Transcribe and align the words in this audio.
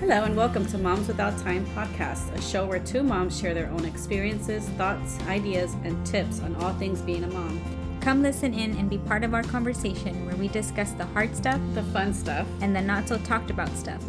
Hello, 0.00 0.22
and 0.24 0.36
welcome 0.36 0.64
to 0.66 0.78
Moms 0.78 1.08
Without 1.08 1.36
Time 1.38 1.66
podcast, 1.74 2.32
a 2.34 2.40
show 2.40 2.66
where 2.66 2.78
two 2.78 3.02
moms 3.02 3.38
share 3.38 3.52
their 3.54 3.68
own 3.70 3.84
experiences, 3.84 4.68
thoughts, 4.70 5.18
ideas, 5.26 5.74
and 5.84 6.04
tips 6.06 6.40
on 6.40 6.54
all 6.56 6.72
things 6.74 7.00
being 7.02 7.24
a 7.24 7.28
mom. 7.28 7.60
Come 8.00 8.22
listen 8.22 8.54
in 8.54 8.76
and 8.76 8.88
be 8.88 8.98
part 8.98 9.24
of 9.24 9.34
our 9.34 9.42
conversation 9.42 10.24
where 10.24 10.36
we 10.36 10.48
discuss 10.48 10.92
the 10.92 11.04
hard 11.06 11.34
stuff 11.36 11.60
The 11.74 11.82
fun 11.84 12.14
stuff. 12.14 12.46
and 12.60 12.74
the 12.74 12.80
not 12.80 13.08
so 13.08 13.18
talked 13.18 13.50
about 13.50 13.68
stuff. 13.70 14.02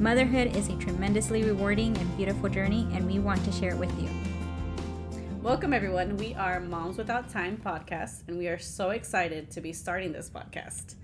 Motherhood 0.00 0.56
is 0.56 0.68
a 0.68 0.76
tremendously 0.76 1.44
rewarding 1.44 1.96
and 1.98 2.16
beautiful 2.16 2.48
journey, 2.48 2.88
and 2.92 3.06
we 3.06 3.18
want 3.18 3.44
to 3.44 3.52
share 3.52 3.72
it 3.72 3.78
with 3.78 3.92
you. 4.00 4.08
Welcome, 5.42 5.72
everyone. 5.74 6.16
We 6.16 6.34
are 6.34 6.58
Moms 6.58 6.96
Without 6.96 7.28
Time 7.28 7.60
podcast, 7.64 8.26
and 8.28 8.38
we 8.38 8.48
are 8.48 8.58
so 8.58 8.90
excited 8.90 9.50
to 9.52 9.60
be 9.60 9.72
starting 9.72 10.12
this 10.12 10.30
podcast. 10.30 10.94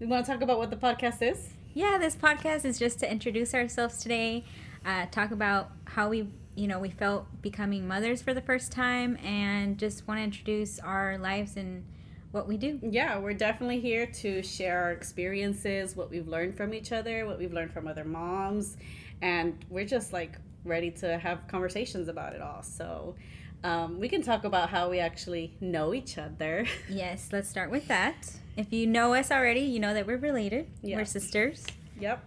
We 0.00 0.06
want 0.06 0.24
to 0.26 0.32
talk 0.32 0.40
about 0.42 0.58
what 0.58 0.70
the 0.70 0.76
podcast 0.76 1.20
is? 1.22 1.50
Yeah, 1.76 1.98
this 1.98 2.14
podcast 2.14 2.64
is 2.64 2.78
just 2.78 3.00
to 3.00 3.10
introduce 3.10 3.52
ourselves 3.52 3.98
today, 3.98 4.44
uh, 4.86 5.06
talk 5.06 5.32
about 5.32 5.72
how 5.86 6.08
we, 6.08 6.28
you 6.54 6.68
know, 6.68 6.78
we 6.78 6.90
felt 6.90 7.26
becoming 7.42 7.88
mothers 7.88 8.22
for 8.22 8.32
the 8.32 8.40
first 8.40 8.70
time, 8.70 9.18
and 9.24 9.76
just 9.76 10.06
want 10.06 10.20
to 10.20 10.22
introduce 10.22 10.78
our 10.78 11.18
lives 11.18 11.56
and 11.56 11.84
what 12.30 12.46
we 12.46 12.56
do. 12.56 12.78
Yeah, 12.80 13.18
we're 13.18 13.34
definitely 13.34 13.80
here 13.80 14.06
to 14.06 14.40
share 14.44 14.84
our 14.84 14.92
experiences, 14.92 15.96
what 15.96 16.12
we've 16.12 16.28
learned 16.28 16.56
from 16.56 16.74
each 16.74 16.92
other, 16.92 17.26
what 17.26 17.40
we've 17.40 17.52
learned 17.52 17.72
from 17.72 17.88
other 17.88 18.04
moms, 18.04 18.76
and 19.20 19.58
we're 19.68 19.84
just 19.84 20.12
like 20.12 20.38
ready 20.64 20.92
to 20.92 21.18
have 21.18 21.48
conversations 21.48 22.06
about 22.06 22.34
it 22.34 22.40
all. 22.40 22.62
So 22.62 23.16
um, 23.64 23.98
we 23.98 24.08
can 24.08 24.22
talk 24.22 24.44
about 24.44 24.70
how 24.70 24.90
we 24.90 25.00
actually 25.00 25.56
know 25.60 25.92
each 25.92 26.18
other. 26.18 26.66
Yes, 26.88 27.30
let's 27.32 27.48
start 27.48 27.72
with 27.72 27.88
that. 27.88 28.30
If 28.56 28.72
you 28.72 28.86
know 28.86 29.14
us 29.14 29.30
already, 29.30 29.60
you 29.60 29.80
know 29.80 29.94
that 29.94 30.06
we're 30.06 30.16
related. 30.16 30.68
Yeah. 30.82 30.96
We're 30.98 31.04
sisters. 31.04 31.64
yep, 31.98 32.24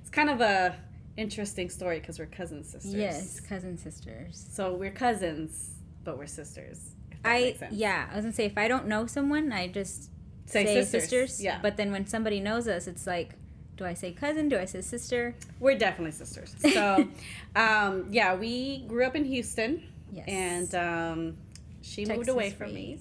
it's 0.00 0.10
kind 0.10 0.30
of 0.30 0.40
a 0.40 0.76
interesting 1.16 1.70
story 1.70 2.00
because 2.00 2.18
we're 2.18 2.26
cousin 2.26 2.62
sisters. 2.64 2.94
Yes, 2.94 3.40
cousin 3.40 3.76
sisters. 3.78 4.46
So 4.52 4.74
we're 4.74 4.90
cousins, 4.90 5.70
but 6.04 6.16
we're 6.18 6.26
sisters. 6.26 6.90
I 7.24 7.56
yeah, 7.70 8.08
I 8.12 8.16
was 8.16 8.24
gonna 8.24 8.34
say 8.34 8.44
if 8.44 8.58
I 8.58 8.68
don't 8.68 8.86
know 8.86 9.06
someone, 9.06 9.52
I 9.52 9.68
just 9.68 10.10
Say 10.46 10.64
say, 10.66 10.74
sisters, 10.82 11.02
sisters. 11.30 11.42
yeah. 11.42 11.58
But 11.62 11.76
then 11.78 11.90
when 11.90 12.06
somebody 12.06 12.38
knows 12.38 12.68
us, 12.68 12.86
it's 12.86 13.06
like, 13.06 13.30
do 13.76 13.84
I 13.86 13.94
say 13.94 14.12
cousin? 14.12 14.48
Do 14.50 14.58
I 14.58 14.66
say 14.66 14.82
sister? 14.82 15.34
We're 15.58 15.78
definitely 15.78 16.12
sisters. 16.12 16.54
So, 16.74 17.08
um, 17.56 18.06
yeah, 18.10 18.34
we 18.34 18.80
grew 18.86 19.04
up 19.06 19.16
in 19.16 19.24
Houston, 19.24 19.82
Yes. 20.12 20.26
and 20.28 20.74
um, 20.74 21.36
she 21.80 22.04
moved 22.04 22.28
away 22.28 22.50
from 22.50 22.74
me. 22.74 22.98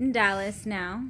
In 0.00 0.10
Dallas 0.10 0.66
now. 0.66 1.04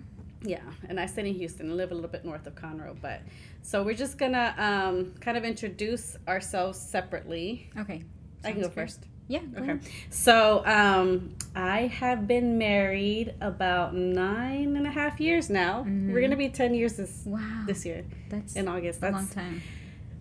Yeah, 0.45 0.61
and 0.89 0.99
I 0.99 1.07
stay 1.07 1.29
in 1.29 1.35
Houston. 1.35 1.71
I 1.71 1.75
live 1.75 1.91
a 1.93 1.95
little 1.95 2.11
bit 2.11 2.25
north 2.25 2.47
of 2.47 2.55
Conroe, 2.55 2.97
but 3.01 3.21
so 3.63 3.83
we're 3.83 3.95
just 3.95 4.19
gonna 4.19 4.55
um, 4.59 5.15
kind 5.21 5.37
of 5.37 5.45
introduce 5.45 6.17
ourselves 6.27 6.79
separately. 6.79 7.71
Okay. 7.79 8.03
I 8.45 8.51
can 8.53 8.57
go 8.61 8.63
Sounds 8.63 8.67
good. 8.69 8.75
first. 8.75 9.07
Yeah. 9.29 9.39
go 9.39 9.63
Okay. 9.63 9.71
ahead. 9.73 9.81
So 10.11 10.67
um, 10.67 11.35
I 11.55 11.83
have 11.87 12.27
been 12.27 12.59
married 12.59 13.35
about 13.41 13.95
nine 13.95 14.77
and 14.77 14.87
a 14.87 14.91
half 14.91 15.21
years 15.21 15.49
now. 15.49 15.85
Mhm. 15.85 16.13
We're 16.13 16.21
gonna 16.21 16.37
be 16.37 16.49
ten 16.49 16.75
years 16.75 16.95
this 16.95 17.23
Wow. 17.25 17.65
this 17.67 17.87
year 17.87 18.05
that's 18.29 18.57
in 18.57 18.67
August. 18.69 18.99
a 18.99 19.03
That's 19.03 19.15
long 19.15 19.29
time. 19.29 19.63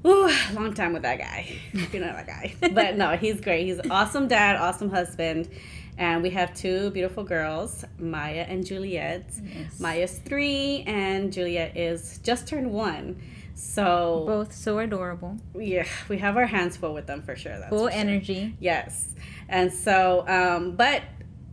Ooh, 0.05 0.31
long 0.53 0.73
time 0.73 0.93
with 0.93 1.01
that 1.03 1.17
guy. 1.19 1.47
you 1.73 1.99
know 1.99 2.07
that 2.13 2.27
guy. 2.27 2.55
But 2.73 2.95
no, 2.97 3.17
he's 3.17 3.41
great. 3.41 3.65
He's 3.65 3.79
an 3.79 3.91
awesome 3.91 4.27
dad, 4.27 4.55
awesome 4.57 4.89
husband. 4.91 5.49
And 5.97 6.23
we 6.23 6.31
have 6.31 6.53
two 6.55 6.89
beautiful 6.91 7.23
girls, 7.23 7.85
Maya 7.99 8.45
and 8.47 8.65
Juliet. 8.65 9.25
Yes. 9.43 9.79
Maya's 9.79 10.17
three 10.19 10.83
and 10.87 11.31
Juliet 11.31 11.77
is 11.77 12.19
just 12.23 12.47
turned 12.47 12.71
one. 12.71 13.21
So 13.53 14.23
Both 14.25 14.53
so 14.53 14.79
adorable. 14.79 15.37
yeah, 15.55 15.85
we 16.09 16.17
have 16.17 16.37
our 16.37 16.47
hands 16.47 16.77
full 16.77 16.93
with 16.93 17.05
them 17.05 17.21
for 17.21 17.35
sure. 17.35 17.57
That's 17.59 17.69
Full 17.69 17.85
for 17.87 17.91
sure. 17.91 17.99
energy. 17.99 18.55
Yes. 18.59 19.13
And 19.49 19.71
so, 19.71 20.25
um, 20.27 20.75
but 20.75 21.03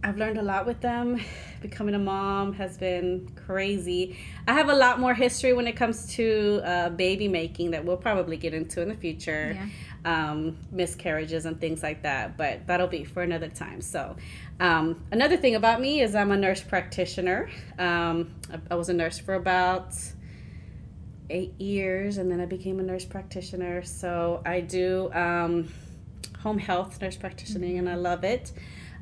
I've 0.02 0.16
learned 0.16 0.38
a 0.38 0.42
lot 0.42 0.64
with 0.64 0.80
them. 0.80 1.20
Becoming 1.60 1.94
a 1.94 1.98
mom 1.98 2.52
has 2.52 2.78
been 2.78 3.28
crazy. 3.34 4.16
I 4.46 4.52
have 4.54 4.68
a 4.68 4.74
lot 4.74 5.00
more 5.00 5.12
history 5.12 5.52
when 5.52 5.66
it 5.66 5.74
comes 5.74 6.14
to 6.14 6.60
uh, 6.64 6.90
baby 6.90 7.26
making 7.26 7.72
that 7.72 7.84
we'll 7.84 7.96
probably 7.96 8.36
get 8.36 8.54
into 8.54 8.80
in 8.80 8.88
the 8.88 8.94
future. 8.94 9.52
Yeah. 9.54 9.68
Um, 10.04 10.56
miscarriages 10.70 11.44
and 11.44 11.60
things 11.60 11.82
like 11.82 12.04
that, 12.04 12.36
but 12.36 12.66
that'll 12.68 12.86
be 12.86 13.04
for 13.04 13.22
another 13.24 13.48
time. 13.48 13.80
So, 13.80 14.16
um, 14.60 15.04
another 15.10 15.36
thing 15.36 15.56
about 15.56 15.80
me 15.80 16.00
is 16.00 16.14
I'm 16.14 16.30
a 16.30 16.36
nurse 16.36 16.62
practitioner. 16.62 17.50
Um, 17.80 18.32
I, 18.50 18.60
I 18.70 18.74
was 18.76 18.88
a 18.88 18.94
nurse 18.94 19.18
for 19.18 19.34
about 19.34 19.92
eight 21.30 21.60
years 21.60 22.18
and 22.18 22.30
then 22.30 22.40
I 22.40 22.46
became 22.46 22.78
a 22.78 22.82
nurse 22.82 23.04
practitioner. 23.04 23.82
So 23.82 24.40
I 24.46 24.60
do 24.60 25.12
um, 25.12 25.68
home 26.40 26.58
health 26.58 27.00
nurse 27.02 27.16
practitioning 27.16 27.78
and 27.78 27.88
I 27.88 27.96
love 27.96 28.22
it. 28.24 28.52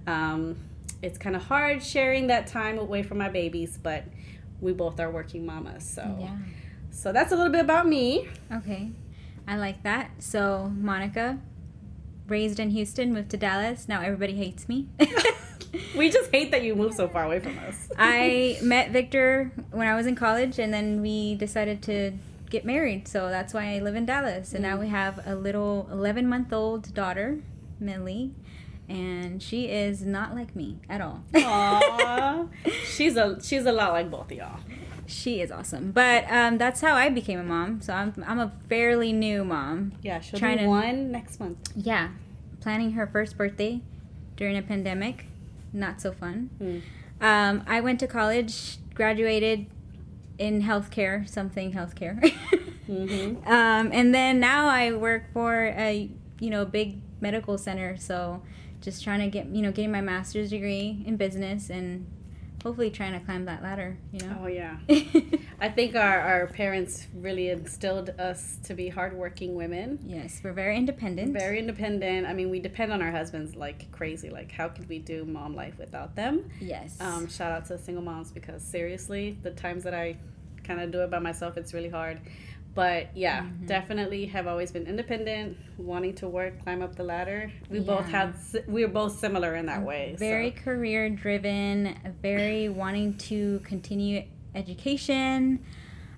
Um, 0.07 0.57
it's 1.03 1.19
kind 1.19 1.37
of 1.37 1.43
hard 1.43 1.83
sharing 1.83 2.29
that 2.29 2.47
time 2.47 2.79
away 2.79 3.03
from 3.03 3.19
my 3.19 3.29
babies, 3.29 3.79
but 3.83 4.05
we 4.61 4.73
both 4.73 4.99
are 5.01 5.11
working 5.11 5.45
mamas. 5.45 5.85
So 5.85 6.17
Yeah. 6.21 6.37
so 6.91 7.13
that's 7.13 7.33
a 7.33 7.37
little 7.37 7.53
bit 7.53 7.61
about 7.63 7.87
me. 7.87 8.29
Okay. 8.53 8.91
I 9.47 9.57
like 9.57 9.83
that. 9.83 10.11
So 10.19 10.73
Monica, 10.75 11.39
raised 12.27 12.59
in 12.59 12.71
Houston, 12.71 13.13
moved 13.13 13.31
to 13.31 13.37
Dallas. 13.37 13.89
Now 13.89 14.01
everybody 14.01 14.35
hates 14.35 14.69
me. 14.69 14.89
We 15.97 16.11
just 16.11 16.31
hate 16.31 16.51
that 16.51 16.63
you 16.63 16.75
moved 16.75 16.95
so 16.95 17.09
far 17.09 17.25
away 17.25 17.41
from 17.41 17.59
us. 17.59 17.89
I 17.99 18.59
met 18.63 18.91
Victor 18.91 19.53
when 19.71 19.87
I 19.87 19.95
was 19.95 20.07
in 20.07 20.15
college, 20.15 20.59
and 20.59 20.73
then 20.73 21.01
we 21.01 21.35
decided 21.35 21.83
to 21.83 22.13
get 22.51 22.65
married. 22.65 23.09
So 23.09 23.29
that's 23.29 23.53
why 23.53 23.75
I 23.75 23.79
live 23.81 23.95
in 23.95 24.07
Dallas. 24.07 24.53
And 24.53 24.63
now 24.63 24.77
mm. 24.77 24.81
we 24.81 24.89
have 24.89 25.27
a 25.27 25.35
little 25.35 25.89
11 25.91 26.29
month 26.29 26.53
old 26.53 26.95
daughter, 26.95 27.41
Millie, 27.81 28.33
and 28.89 29.43
she 29.43 29.67
is 29.69 30.03
not 30.03 30.35
like 30.35 30.55
me 30.55 30.79
at 30.89 31.01
all. 31.01 31.23
Aww. 31.35 32.49
she's 32.85 33.17
a 33.17 33.39
she's 33.43 33.67
a 33.67 33.73
lot 33.73 33.93
like 33.93 34.11
both 34.11 34.31
of 34.31 34.37
y'all. 34.39 34.61
she 35.07 35.41
is 35.41 35.51
awesome. 35.51 35.93
But 35.93 36.25
um, 36.31 36.59
that's 36.59 36.81
how 36.81 36.95
I 36.95 37.09
became 37.09 37.39
a 37.39 37.45
mom. 37.45 37.81
So 37.81 37.93
I'm, 37.93 38.13
I'm 38.27 38.39
a 38.41 38.53
fairly 38.69 39.13
new 39.13 39.45
mom. 39.45 39.93
Yeah, 40.03 40.21
she'll 40.21 40.39
Trying 40.39 40.59
be 40.59 40.63
to- 40.65 40.69
one 40.69 41.11
next 41.13 41.39
month. 41.41 41.59
Yeah. 41.77 42.09
Planning 42.61 42.93
her 42.93 43.07
first 43.07 43.37
birthday 43.39 43.81
during 44.37 44.57
a 44.57 44.63
pandemic. 44.63 45.27
Not 45.73 46.01
so 46.01 46.13
fun. 46.13 46.51
Hmm. 46.59 46.79
Um, 47.25 47.65
I 47.67 47.81
went 47.81 48.01
to 48.01 48.07
college, 48.07 48.79
graduated 48.95 49.67
in 50.39 50.63
healthcare, 50.63 51.29
something 51.29 51.73
healthcare. 51.73 52.33
Mm-hmm. 52.87 53.45
um, 53.49 53.91
and 53.93 54.15
then 54.15 54.39
now 54.39 54.69
I 54.69 54.93
work 54.93 55.33
for 55.33 55.65
a 55.77 56.09
you 56.39 56.51
know 56.51 56.65
big 56.65 57.01
medical 57.21 57.59
center. 57.59 57.97
So 57.97 58.43
just 58.87 59.03
trying 59.03 59.19
to 59.19 59.27
get 59.27 59.47
you 59.49 59.63
know 59.63 59.73
getting 59.73 59.91
my 59.91 60.01
master's 60.01 60.51
degree 60.51 61.03
in 61.05 61.17
business 61.17 61.71
and 61.71 62.07
hopefully 62.63 62.89
trying 62.89 63.19
to 63.19 63.25
climb 63.27 63.45
that 63.45 63.61
ladder. 63.61 63.99
You 64.13 64.21
know. 64.21 64.39
Oh 64.43 64.47
yeah. 64.47 64.77
I 65.61 65.69
think 65.69 65.97
our, 65.97 66.21
our 66.21 66.47
parents 66.47 67.09
really 67.13 67.51
instilled 67.51 68.11
us 68.11 68.59
to 68.65 68.75
be 68.75 68.89
hardworking 68.89 69.57
women. 69.57 69.99
yes, 70.05 70.41
we're 70.43 70.53
very 70.53 70.77
independent. 70.77 71.33
Very 71.33 71.59
independent. 71.59 72.29
I 72.29 72.33
mean, 72.33 72.49
we 72.49 72.61
depend 72.61 72.93
on 72.93 73.03
our 73.03 73.11
husbands 73.11 73.57
like 73.57 73.91
crazy. 73.91 74.31
Like, 74.31 74.53
how 74.53 74.69
could 74.69 74.89
we 74.89 75.01
do 75.01 75.25
mom 75.25 75.57
life 75.57 75.75
without 75.79 76.15
them? 76.15 76.49
yes. 76.61 76.97
Um, 77.01 77.29
shout 77.29 77.51
out 77.51 77.67
to 77.67 77.79
single 77.79 78.05
moms 78.05 78.31
because 78.31 78.63
seriously, 78.63 79.37
the 79.43 79.51
times 79.51 79.83
that 79.83 79.95
I 79.95 80.17
kind 80.63 80.81
of 80.81 80.93
do 80.93 81.01
it 81.03 81.11
by 81.11 81.19
myself, 81.19 81.57
it's 81.57 81.75
really 81.75 81.89
hard. 81.91 82.21
But 82.77 83.17
yeah, 83.17 83.41
Mhm. 83.41 83.67
definitely 83.67 84.27
have 84.27 84.47
always 84.47 84.71
been 84.71 84.87
independent, 84.87 85.57
wanting 85.79 86.15
to 86.17 86.29
work, 86.29 86.63
climb 86.63 86.83
up 86.83 86.95
the 86.95 87.03
ladder. 87.05 87.51
We 87.71 87.81
both 87.81 88.07
had, 88.07 88.35
we 88.69 88.85
were 88.85 88.93
both 88.93 89.19
similar 89.19 89.57
in 89.57 89.65
that 89.67 89.83
way. 89.83 90.13
so- 90.13 90.19
very 90.19 90.51
career 90.53 91.09
driven, 91.11 91.97
very 92.23 92.69
wanting 92.69 93.15
to 93.31 93.61
continue 93.65 94.23
education, 94.55 95.65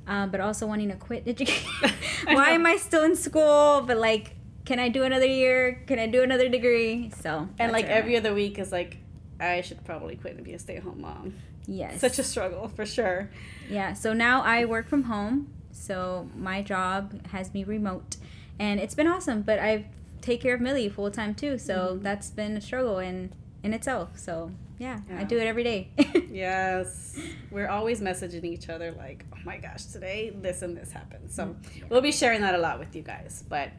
uh, 0.08 0.26
but 0.26 0.40
also 0.40 0.66
wanting 0.66 0.88
to 0.88 0.96
quit 0.96 1.22
education. 1.26 1.70
Why 2.24 2.50
am 2.50 2.66
I 2.66 2.76
still 2.76 3.04
in 3.04 3.14
school? 3.14 3.82
But 3.86 3.98
like, 3.98 4.34
can 4.64 4.80
I 4.80 4.88
do 4.88 5.04
another 5.04 5.26
year? 5.26 5.82
Can 5.86 5.98
I 6.00 6.08
do 6.08 6.22
another 6.24 6.48
degree? 6.48 7.10
So 7.22 7.48
And 7.58 7.70
like 7.72 7.86
every 7.86 8.16
other 8.16 8.34
week 8.34 8.58
is 8.58 8.72
like, 8.72 8.98
I 9.40 9.60
should 9.60 9.84
probably 9.84 10.16
quit 10.16 10.34
and 10.34 10.44
be 10.44 10.54
a 10.54 10.58
stay 10.58 10.76
at 10.76 10.82
home 10.82 11.00
mom. 11.02 11.34
yes, 11.68 12.00
Such 12.00 12.18
a 12.18 12.24
struggle 12.24 12.66
for 12.68 12.84
sure. 12.84 13.30
yeah. 13.70 13.92
So 13.92 14.12
now 14.12 14.42
I 14.42 14.64
work 14.64 14.88
from 14.88 15.04
home. 15.04 15.52
So 15.72 16.28
my 16.36 16.62
job 16.62 17.26
has 17.28 17.52
me 17.54 17.64
remote, 17.64 18.16
and 18.58 18.80
it's 18.80 18.94
been 18.94 19.06
awesome. 19.06 19.42
But 19.42 19.58
I 19.58 19.86
take 20.20 20.40
care 20.40 20.54
of 20.54 20.60
Millie 20.60 20.88
full 20.88 21.10
time 21.10 21.34
too. 21.34 21.58
So 21.58 21.96
Mhm. 21.98 22.02
that's 22.02 22.30
been 22.30 22.56
a 22.56 22.60
struggle 22.60 22.98
in 22.98 23.32
in 23.62 23.72
itself. 23.74 24.18
So 24.18 24.50
yeah, 24.78 25.00
I 25.16 25.24
do 25.24 25.36
it 25.38 25.46
every 25.46 25.64
day. 25.64 25.88
Yes. 26.30 27.18
We're 27.50 27.68
always 27.68 28.00
messaging 28.00 28.44
each 28.44 28.68
other 28.68 28.92
like, 28.92 29.24
oh 29.32 29.38
my 29.44 29.56
gosh, 29.56 29.84
today 29.86 30.30
this 30.30 30.62
and 30.62 30.76
this 30.76 30.92
happened. 30.92 31.30
So 31.30 31.46
Mm-hmm. 31.46 31.88
we'll 31.88 32.02
be 32.02 32.12
sharing 32.12 32.42
that 32.42 32.54
a 32.54 32.58
lot 32.58 32.78
with 32.78 32.94
you 32.94 33.02
guys. 33.02 33.42
But 33.48 33.70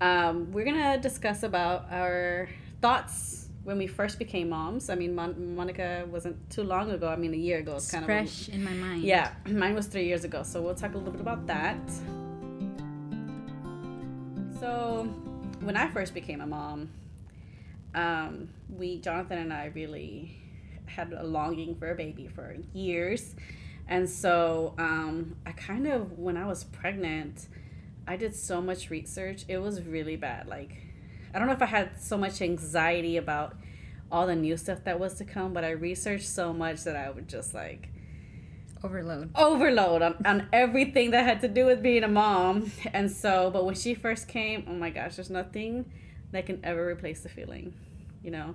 um, 0.00 0.52
we're 0.52 0.64
going 0.64 0.80
to 0.94 0.98
discuss 1.00 1.42
about 1.42 1.86
our 1.92 2.48
thoughts 2.80 3.47
when 3.68 3.76
we 3.76 3.86
first 3.86 4.18
became 4.18 4.48
moms. 4.48 4.88
I 4.88 4.94
mean, 4.94 5.14
Mon- 5.14 5.54
Monica 5.54 6.06
wasn't 6.10 6.36
too 6.48 6.62
long 6.62 6.90
ago. 6.90 7.06
I 7.06 7.16
mean, 7.16 7.34
a 7.34 7.36
year 7.36 7.58
ago. 7.58 7.76
It's 7.76 7.90
kind 7.90 8.02
fresh 8.02 8.48
in 8.48 8.64
my 8.64 8.72
mind. 8.72 9.02
Yeah, 9.02 9.30
mine 9.46 9.74
was 9.74 9.88
three 9.88 10.06
years 10.06 10.24
ago. 10.24 10.42
So 10.42 10.62
we'll 10.62 10.74
talk 10.74 10.94
a 10.94 10.96
little 10.96 11.12
bit 11.12 11.20
about 11.20 11.46
that. 11.48 11.76
So, 14.58 15.02
when 15.60 15.76
I 15.76 15.86
first 15.88 16.14
became 16.14 16.40
a 16.40 16.46
mom, 16.46 16.88
um, 17.94 18.48
we, 18.74 19.00
Jonathan 19.00 19.36
and 19.36 19.52
I, 19.52 19.66
really 19.74 20.34
had 20.86 21.12
a 21.12 21.22
longing 21.22 21.74
for 21.74 21.90
a 21.90 21.94
baby 21.94 22.26
for 22.26 22.56
years. 22.72 23.34
And 23.86 24.08
so, 24.08 24.72
um, 24.78 25.36
I 25.44 25.52
kind 25.52 25.86
of, 25.86 26.18
when 26.18 26.38
I 26.38 26.46
was 26.46 26.64
pregnant, 26.64 27.48
I 28.06 28.16
did 28.16 28.34
so 28.34 28.62
much 28.62 28.88
research. 28.88 29.44
It 29.46 29.58
was 29.58 29.82
really 29.82 30.16
bad. 30.16 30.48
Like, 30.48 30.87
I 31.34 31.38
don't 31.38 31.48
know 31.48 31.54
if 31.54 31.62
I 31.62 31.66
had 31.66 32.00
so 32.00 32.16
much 32.16 32.40
anxiety 32.40 33.16
about 33.16 33.56
all 34.10 34.26
the 34.26 34.36
new 34.36 34.56
stuff 34.56 34.84
that 34.84 34.98
was 34.98 35.14
to 35.14 35.24
come, 35.24 35.52
but 35.52 35.64
I 35.64 35.70
researched 35.70 36.28
so 36.28 36.52
much 36.52 36.84
that 36.84 36.96
I 36.96 37.10
would 37.10 37.28
just 37.28 37.54
like 37.54 37.90
overload 38.82 39.30
overload 39.34 40.02
on, 40.02 40.16
on 40.24 40.48
everything 40.52 41.10
that 41.10 41.24
had 41.24 41.40
to 41.40 41.48
do 41.48 41.66
with 41.66 41.82
being 41.82 42.04
a 42.04 42.08
mom. 42.08 42.70
And 42.92 43.10
so, 43.10 43.50
but 43.50 43.64
when 43.64 43.74
she 43.74 43.94
first 43.94 44.28
came, 44.28 44.64
oh 44.68 44.74
my 44.74 44.90
gosh, 44.90 45.16
there's 45.16 45.30
nothing 45.30 45.90
that 46.32 46.46
can 46.46 46.60
ever 46.64 46.86
replace 46.86 47.20
the 47.20 47.28
feeling, 47.28 47.74
you 48.22 48.30
know? 48.30 48.54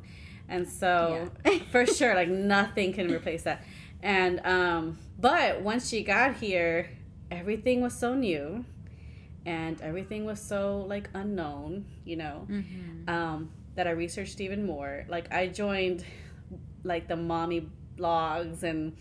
And 0.49 0.67
so, 0.67 1.29
yeah. 1.45 1.59
for 1.71 1.85
sure, 1.85 2.15
like 2.15 2.27
nothing 2.29 2.93
can 2.93 3.11
replace 3.11 3.43
that. 3.43 3.63
And, 4.01 4.45
um, 4.45 4.97
but 5.19 5.61
once 5.61 5.87
she 5.89 6.03
got 6.03 6.35
here, 6.35 6.89
everything 7.31 7.81
was 7.81 7.93
so 7.93 8.13
new 8.15 8.65
and 9.45 9.79
everything 9.81 10.25
was 10.25 10.41
so 10.41 10.85
like 10.87 11.09
unknown, 11.13 11.85
you 12.05 12.15
know, 12.15 12.47
mm-hmm. 12.49 13.09
um, 13.09 13.49
that 13.75 13.87
I 13.87 13.91
researched 13.91 14.39
even 14.41 14.65
more. 14.65 15.05
Like 15.09 15.31
I 15.33 15.47
joined 15.47 16.05
like 16.83 17.07
the 17.07 17.15
mommy 17.15 17.69
blogs 17.97 18.63
and 18.63 18.95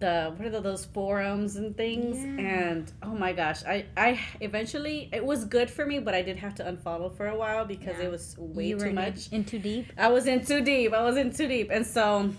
the 0.00 0.32
what 0.36 0.46
are 0.46 0.50
the, 0.50 0.60
those 0.60 0.84
forums 0.84 1.56
and 1.56 1.76
things 1.76 2.18
yeah. 2.18 2.70
and 2.70 2.92
oh 3.02 3.14
my 3.14 3.32
gosh 3.32 3.64
i 3.64 3.84
i 3.96 4.20
eventually 4.40 5.08
it 5.12 5.24
was 5.24 5.44
good 5.44 5.68
for 5.68 5.84
me 5.84 5.98
but 5.98 6.14
i 6.14 6.22
did 6.22 6.36
have 6.36 6.54
to 6.54 6.62
unfollow 6.64 7.14
for 7.16 7.26
a 7.26 7.36
while 7.36 7.64
because 7.64 7.96
yeah. 7.98 8.04
it 8.04 8.10
was 8.10 8.36
way 8.38 8.72
too 8.74 8.92
much 8.92 9.28
in 9.32 9.44
too 9.44 9.58
deep 9.58 9.92
i 9.98 10.08
was 10.08 10.26
in 10.26 10.44
too 10.44 10.60
deep 10.60 10.92
i 10.92 11.02
was 11.02 11.16
in 11.16 11.32
too 11.32 11.48
deep 11.48 11.68
and 11.72 11.84
so 11.84 12.30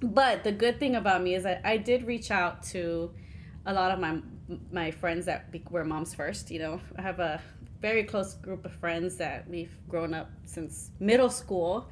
but 0.00 0.44
the 0.44 0.52
good 0.52 0.78
thing 0.78 0.94
about 0.94 1.22
me 1.22 1.34
is 1.34 1.42
that 1.42 1.60
i 1.64 1.76
did 1.76 2.06
reach 2.06 2.30
out 2.30 2.62
to 2.62 3.10
a 3.66 3.72
lot 3.72 3.90
of 3.90 3.98
my 3.98 4.20
my 4.70 4.90
friends 4.90 5.26
that 5.26 5.46
were 5.70 5.84
moms 5.84 6.14
first 6.14 6.50
you 6.50 6.58
know 6.58 6.80
i 6.98 7.02
have 7.02 7.20
a 7.20 7.40
very 7.80 8.04
close 8.04 8.34
group 8.34 8.64
of 8.64 8.72
friends 8.72 9.16
that 9.16 9.48
we've 9.48 9.76
grown 9.88 10.14
up 10.14 10.30
since 10.44 10.90
middle 11.00 11.30
school 11.30 11.88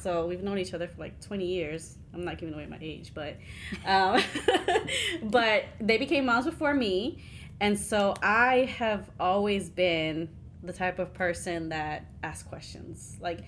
so 0.00 0.26
we've 0.26 0.42
known 0.42 0.58
each 0.58 0.74
other 0.74 0.86
for 0.86 1.00
like 1.00 1.20
20 1.20 1.44
years 1.44 1.96
I'm 2.14 2.24
not 2.24 2.38
giving 2.38 2.54
away 2.54 2.66
my 2.66 2.78
age, 2.80 3.12
but 3.12 3.36
um, 3.84 4.22
but 5.22 5.64
they 5.80 5.98
became 5.98 6.26
moms 6.26 6.46
before 6.46 6.74
me, 6.74 7.22
and 7.60 7.78
so 7.78 8.14
I 8.22 8.72
have 8.78 9.10
always 9.18 9.68
been 9.68 10.28
the 10.62 10.72
type 10.72 10.98
of 10.98 11.12
person 11.12 11.68
that 11.70 12.06
asks 12.22 12.44
questions. 12.44 13.16
Like 13.20 13.40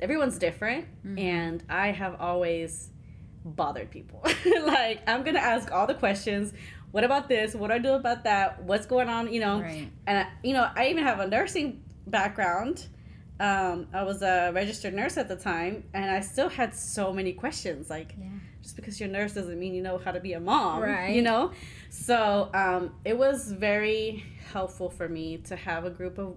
everyone's 0.00 0.38
different, 0.38 0.86
mm-hmm. 1.06 1.18
and 1.18 1.62
I 1.70 1.92
have 1.92 2.20
always 2.20 2.90
bothered 3.44 3.90
people. 3.90 4.22
like 4.64 5.02
I'm 5.06 5.22
gonna 5.22 5.38
ask 5.38 5.70
all 5.70 5.86
the 5.86 5.94
questions. 5.94 6.52
What 6.92 7.04
about 7.04 7.28
this? 7.28 7.54
What 7.54 7.68
do 7.68 7.74
I 7.74 7.78
do 7.78 7.92
about 7.92 8.24
that? 8.24 8.62
What's 8.62 8.86
going 8.86 9.08
on? 9.08 9.32
You 9.32 9.40
know, 9.40 9.60
right. 9.60 9.90
and 10.06 10.26
you 10.42 10.52
know, 10.52 10.70
I 10.76 10.88
even 10.88 11.02
have 11.02 11.20
a 11.20 11.26
nursing 11.26 11.82
background 12.06 12.86
um, 13.42 13.88
I 13.92 14.04
was 14.04 14.22
a 14.22 14.52
registered 14.54 14.94
nurse 14.94 15.16
at 15.16 15.26
the 15.26 15.34
time, 15.34 15.82
and 15.94 16.08
I 16.08 16.20
still 16.20 16.48
had 16.48 16.74
so 16.76 17.12
many 17.12 17.32
questions. 17.32 17.90
Like, 17.90 18.14
yeah. 18.16 18.28
just 18.62 18.76
because 18.76 19.00
you're 19.00 19.08
a 19.08 19.12
nurse 19.12 19.32
doesn't 19.32 19.58
mean 19.58 19.74
you 19.74 19.82
know 19.82 19.98
how 19.98 20.12
to 20.12 20.20
be 20.20 20.34
a 20.34 20.40
mom, 20.40 20.80
right? 20.84 21.12
You 21.12 21.22
know, 21.22 21.50
so 21.90 22.50
um, 22.54 22.94
it 23.04 23.18
was 23.18 23.50
very 23.50 24.24
helpful 24.52 24.90
for 24.90 25.08
me 25.08 25.38
to 25.38 25.56
have 25.56 25.84
a 25.84 25.90
group 25.90 26.18
of 26.18 26.36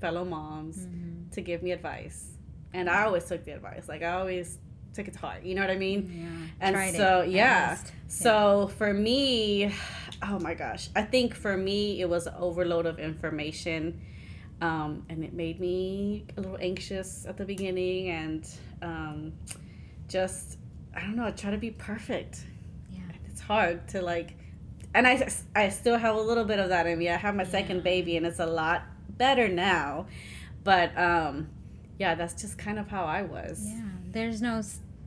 fellow 0.00 0.24
moms 0.24 0.86
mm-hmm. 0.86 1.30
to 1.30 1.40
give 1.40 1.60
me 1.64 1.72
advice, 1.72 2.28
and 2.72 2.88
I 2.88 3.02
always 3.02 3.24
took 3.24 3.44
the 3.44 3.52
advice. 3.52 3.88
Like, 3.88 4.02
I 4.02 4.12
always 4.12 4.58
to 4.94 5.18
heart. 5.18 5.42
You 5.42 5.54
know 5.54 5.60
what 5.60 5.70
I 5.70 5.76
mean? 5.76 6.10
Yeah. 6.12 6.66
And 6.66 6.74
Tried 6.74 6.94
so 6.94 7.22
yeah. 7.22 7.78
So 8.08 8.70
for 8.78 8.92
me, 8.92 9.72
oh 10.22 10.38
my 10.38 10.54
gosh, 10.54 10.88
I 10.94 11.02
think 11.02 11.34
for 11.34 11.56
me 11.56 12.00
it 12.00 12.08
was 12.08 12.26
an 12.26 12.34
overload 12.38 12.86
of 12.86 12.98
information 12.98 14.00
um, 14.60 15.04
and 15.08 15.24
it 15.24 15.32
made 15.32 15.60
me 15.60 16.24
a 16.36 16.40
little 16.40 16.58
anxious 16.60 17.26
at 17.26 17.36
the 17.36 17.44
beginning 17.44 18.08
and 18.10 18.48
um, 18.82 19.32
just, 20.08 20.58
I 20.94 21.00
don't 21.00 21.16
know, 21.16 21.26
I 21.26 21.32
try 21.32 21.50
to 21.50 21.58
be 21.58 21.70
perfect. 21.70 22.44
Yeah. 22.90 23.00
It's 23.26 23.40
hard 23.40 23.88
to 23.88 24.00
like, 24.00 24.36
and 24.94 25.06
I, 25.06 25.28
I 25.56 25.68
still 25.70 25.98
have 25.98 26.14
a 26.14 26.20
little 26.20 26.44
bit 26.44 26.58
of 26.58 26.68
that 26.68 26.86
in 26.86 26.98
me. 26.98 27.10
I 27.10 27.16
have 27.16 27.34
my 27.34 27.42
yeah. 27.42 27.50
second 27.50 27.82
baby 27.82 28.16
and 28.16 28.24
it's 28.24 28.38
a 28.38 28.46
lot 28.46 28.84
better 29.10 29.48
now. 29.48 30.06
But 30.62 30.96
um, 30.96 31.48
yeah, 31.98 32.14
that's 32.14 32.40
just 32.40 32.56
kind 32.56 32.78
of 32.78 32.88
how 32.88 33.04
I 33.04 33.22
was. 33.22 33.64
Yeah. 33.66 33.82
There's 34.12 34.40
no 34.40 34.62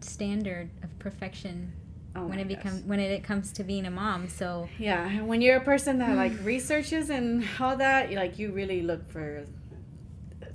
standard 0.07 0.69
of 0.83 0.97
perfection 0.99 1.73
Oh 2.17 2.25
when 2.25 2.39
it 2.39 2.47
becomes 2.47 2.83
when 2.83 2.99
it, 2.99 3.11
it 3.11 3.23
comes 3.23 3.51
to 3.53 3.63
being 3.63 3.85
a 3.85 3.91
mom. 3.91 4.27
So 4.27 4.67
yeah, 4.79 5.21
when 5.21 5.41
you're 5.41 5.57
a 5.57 5.63
person 5.63 5.99
that 5.99 6.15
like 6.15 6.33
researches 6.43 7.09
and 7.09 7.45
all 7.59 7.77
that, 7.77 8.11
like 8.11 8.39
you 8.39 8.51
really 8.51 8.81
look 8.81 9.07
for 9.09 9.45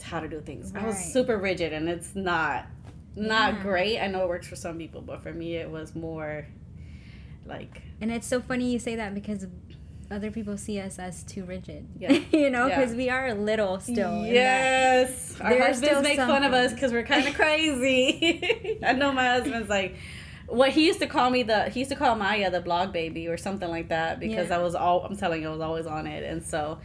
how 0.03 0.19
to 0.19 0.29
do 0.29 0.41
things. 0.41 0.73
Right. 0.73 0.83
I 0.83 0.87
was 0.87 0.99
super 0.99 1.39
rigid, 1.39 1.73
and 1.73 1.89
it's 1.89 2.17
not 2.17 2.67
not 3.15 3.55
yeah. 3.55 3.63
great. 3.63 4.01
I 4.01 4.09
know 4.09 4.25
it 4.25 4.29
works 4.29 4.49
for 4.49 4.57
some 4.57 4.77
people, 4.77 5.03
but 5.03 5.23
for 5.23 5.33
me, 5.33 5.57
it 5.57 5.71
was 5.71 5.95
more 5.95 6.47
like. 7.47 7.83
And 8.01 8.11
it's 8.11 8.27
so 8.27 8.41
funny 8.41 8.73
you 8.73 8.81
say 8.81 8.97
that 8.97 9.15
because 9.15 9.47
other 10.13 10.31
people 10.31 10.57
see 10.57 10.79
us 10.79 10.99
as 10.99 11.23
too 11.25 11.45
rigid. 11.45 11.89
Yeah. 11.99 12.13
you 12.33 12.51
know, 12.51 12.69
because 12.69 12.93
yeah. 12.93 12.97
we 12.97 13.09
are 13.11 13.35
little 13.35 13.81
still. 13.81 14.25
Yes. 14.25 15.41
Our 15.41 15.59
husbands 15.59 16.03
make 16.03 16.19
fun 16.19 16.45
of 16.45 16.53
us 16.53 16.73
because 16.73 16.93
we're 16.93 17.03
kind 17.05 17.27
of 17.27 17.35
crazy. 17.43 18.79
I 18.87 18.93
know 18.93 19.13
my 19.13 19.27
husband's 19.29 19.69
like, 19.69 19.97
what 20.47 20.71
he 20.71 20.87
used 20.87 21.01
to 21.01 21.07
call 21.07 21.31
me 21.31 21.43
the 21.43 21.71
he 21.71 21.81
used 21.81 21.91
to 21.91 21.97
call 21.97 22.15
Maya 22.15 22.51
the 22.51 22.61
blog 22.61 22.93
baby 22.93 23.27
or 23.27 23.39
something 23.39 23.71
like 23.71 23.89
that 23.89 24.21
because 24.21 24.51
yeah. 24.51 24.59
I 24.59 24.63
was 24.63 24.75
all 24.75 25.03
I'm 25.03 25.17
telling 25.17 25.41
you 25.41 25.49
I 25.49 25.53
was 25.53 25.63
always 25.63 25.87
on 25.87 26.07
it 26.07 26.25
and 26.25 26.45
so 26.45 26.79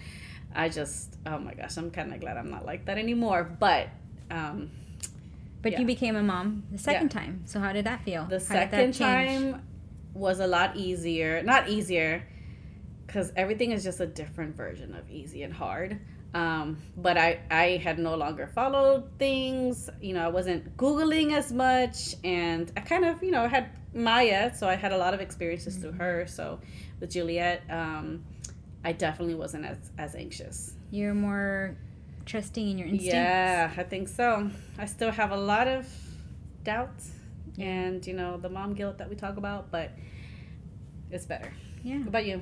I 0.56 0.70
just 0.70 1.18
oh 1.26 1.38
my 1.38 1.54
gosh 1.54 1.76
I'm 1.76 1.92
kind 1.92 2.14
of 2.14 2.22
glad 2.22 2.38
I'm 2.38 2.50
not 2.50 2.66
like 2.66 2.86
that 2.86 2.98
anymore 2.98 3.44
but 3.44 3.90
um 4.32 4.72
but 5.62 5.74
yeah. 5.74 5.80
you 5.82 5.86
became 5.86 6.16
a 6.16 6.24
mom 6.24 6.64
the 6.72 6.78
second 6.78 7.12
yeah. 7.14 7.20
time 7.22 7.42
so 7.46 7.60
how 7.60 7.74
did 7.74 7.86
that 7.86 8.04
feel 8.06 8.26
the 8.26 8.40
how 8.40 8.46
second 8.46 8.94
time 8.94 9.62
was 10.14 10.40
a 10.40 10.48
lot 10.48 10.78
easier 10.78 11.44
not 11.44 11.68
easier 11.68 12.26
because 13.08 13.32
everything 13.36 13.72
is 13.72 13.84
just 13.84 14.00
a 14.00 14.06
different 14.06 14.56
version 14.56 14.94
of 14.94 15.10
easy 15.10 15.44
and 15.44 15.54
hard 15.54 16.00
um, 16.34 16.78
but 16.98 17.18
I, 17.18 17.40
I 17.50 17.82
had 17.84 18.00
no 18.00 18.16
longer 18.16 18.48
followed 18.48 19.10
things. 19.18 19.90
You 20.02 20.14
know, 20.14 20.24
I 20.24 20.28
wasn't 20.28 20.78
Googling 20.78 21.34
as 21.34 21.52
much. 21.52 22.16
And 22.24 22.72
I 22.78 22.82
kind 22.82 23.06
of, 23.06 23.24
you 23.24 23.32
know, 23.32 23.48
had 23.48 23.70
Maya, 23.94 24.54
so 24.56 24.68
I 24.68 24.76
had 24.76 24.92
a 24.92 24.98
lot 24.98 25.14
of 25.14 25.22
experiences 25.22 25.74
mm-hmm. 25.74 25.90
through 25.90 25.92
her. 25.94 26.28
So 26.28 26.60
with 27.00 27.12
Juliet, 27.12 27.64
um, 27.70 28.24
I 28.84 28.92
definitely 28.92 29.36
wasn't 29.36 29.66
as, 29.66 29.78
as 29.98 30.16
anxious. 30.16 30.74
You're 30.92 31.14
more 31.14 31.76
trusting 32.26 32.70
in 32.70 32.78
your 32.78 32.88
instincts. 32.88 33.16
Yeah, 33.16 33.74
I 33.76 33.84
think 33.84 34.08
so. 34.08 34.52
I 34.78 34.86
still 34.86 35.12
have 35.12 35.32
a 35.32 35.38
lot 35.38 35.68
of 35.68 35.88
doubts 36.64 37.12
and, 37.58 38.06
you 38.06 38.14
know, 38.14 38.38
the 38.38 38.50
mom 38.50 38.74
guilt 38.74 38.98
that 39.00 39.10
we 39.10 39.16
talk 39.16 39.38
about, 39.38 39.72
but 39.72 39.92
it's 41.10 41.26
better. 41.26 41.52
Yeah. 41.84 42.00
What 42.00 42.08
about 42.10 42.26
you? 42.26 42.42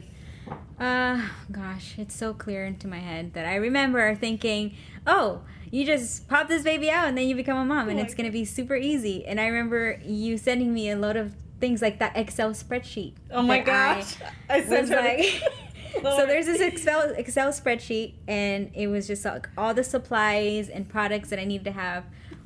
Uh, 0.80 1.22
gosh, 1.52 1.96
it's 1.98 2.16
so 2.16 2.34
clear 2.34 2.66
into 2.66 2.88
my 2.88 3.00
head 3.00 3.34
that 3.34 3.46
I 3.46 3.56
remember 3.56 4.14
thinking, 4.16 4.76
oh, 5.08 5.42
you 5.72 5.86
just 5.86 6.28
pop 6.28 6.48
this 6.48 6.64
baby 6.64 6.90
out 6.90 7.08
and 7.08 7.18
then 7.18 7.28
you 7.28 7.36
become 7.36 7.58
a 7.58 7.66
mom 7.66 7.90
and 7.90 8.00
oh 8.00 8.04
it's 8.04 8.14
going 8.14 8.26
to 8.26 8.32
be 8.32 8.46
super 8.46 8.76
easy. 8.76 9.26
And 9.26 9.40
I 9.40 9.48
remember 9.48 10.00
you 10.04 10.38
sending 10.38 10.74
me 10.74 10.90
a 10.90 10.98
load 10.98 11.16
of 11.16 11.34
things 11.60 11.82
like 11.82 12.00
that 12.00 12.16
Excel 12.18 12.52
spreadsheet. 12.52 13.14
Oh 13.32 13.42
my 13.42 13.60
gosh. 13.60 14.16
I, 14.50 14.62
I 14.62 14.82
was 14.82 14.90
like, 14.90 15.44
so 16.02 16.26
there's 16.26 16.46
this 16.46 16.62
Excel 16.62 17.14
Excel 17.16 17.50
spreadsheet 17.50 18.14
and 18.28 18.70
it 18.74 18.88
was 18.88 19.08
just 19.08 19.24
like 19.24 19.50
all 19.58 19.74
the 19.74 19.84
supplies 19.84 20.68
and 20.70 20.88
products 20.88 21.30
that 21.30 21.40
I 21.40 21.46
needed 21.46 21.66
to 21.66 21.72
have 21.72 22.04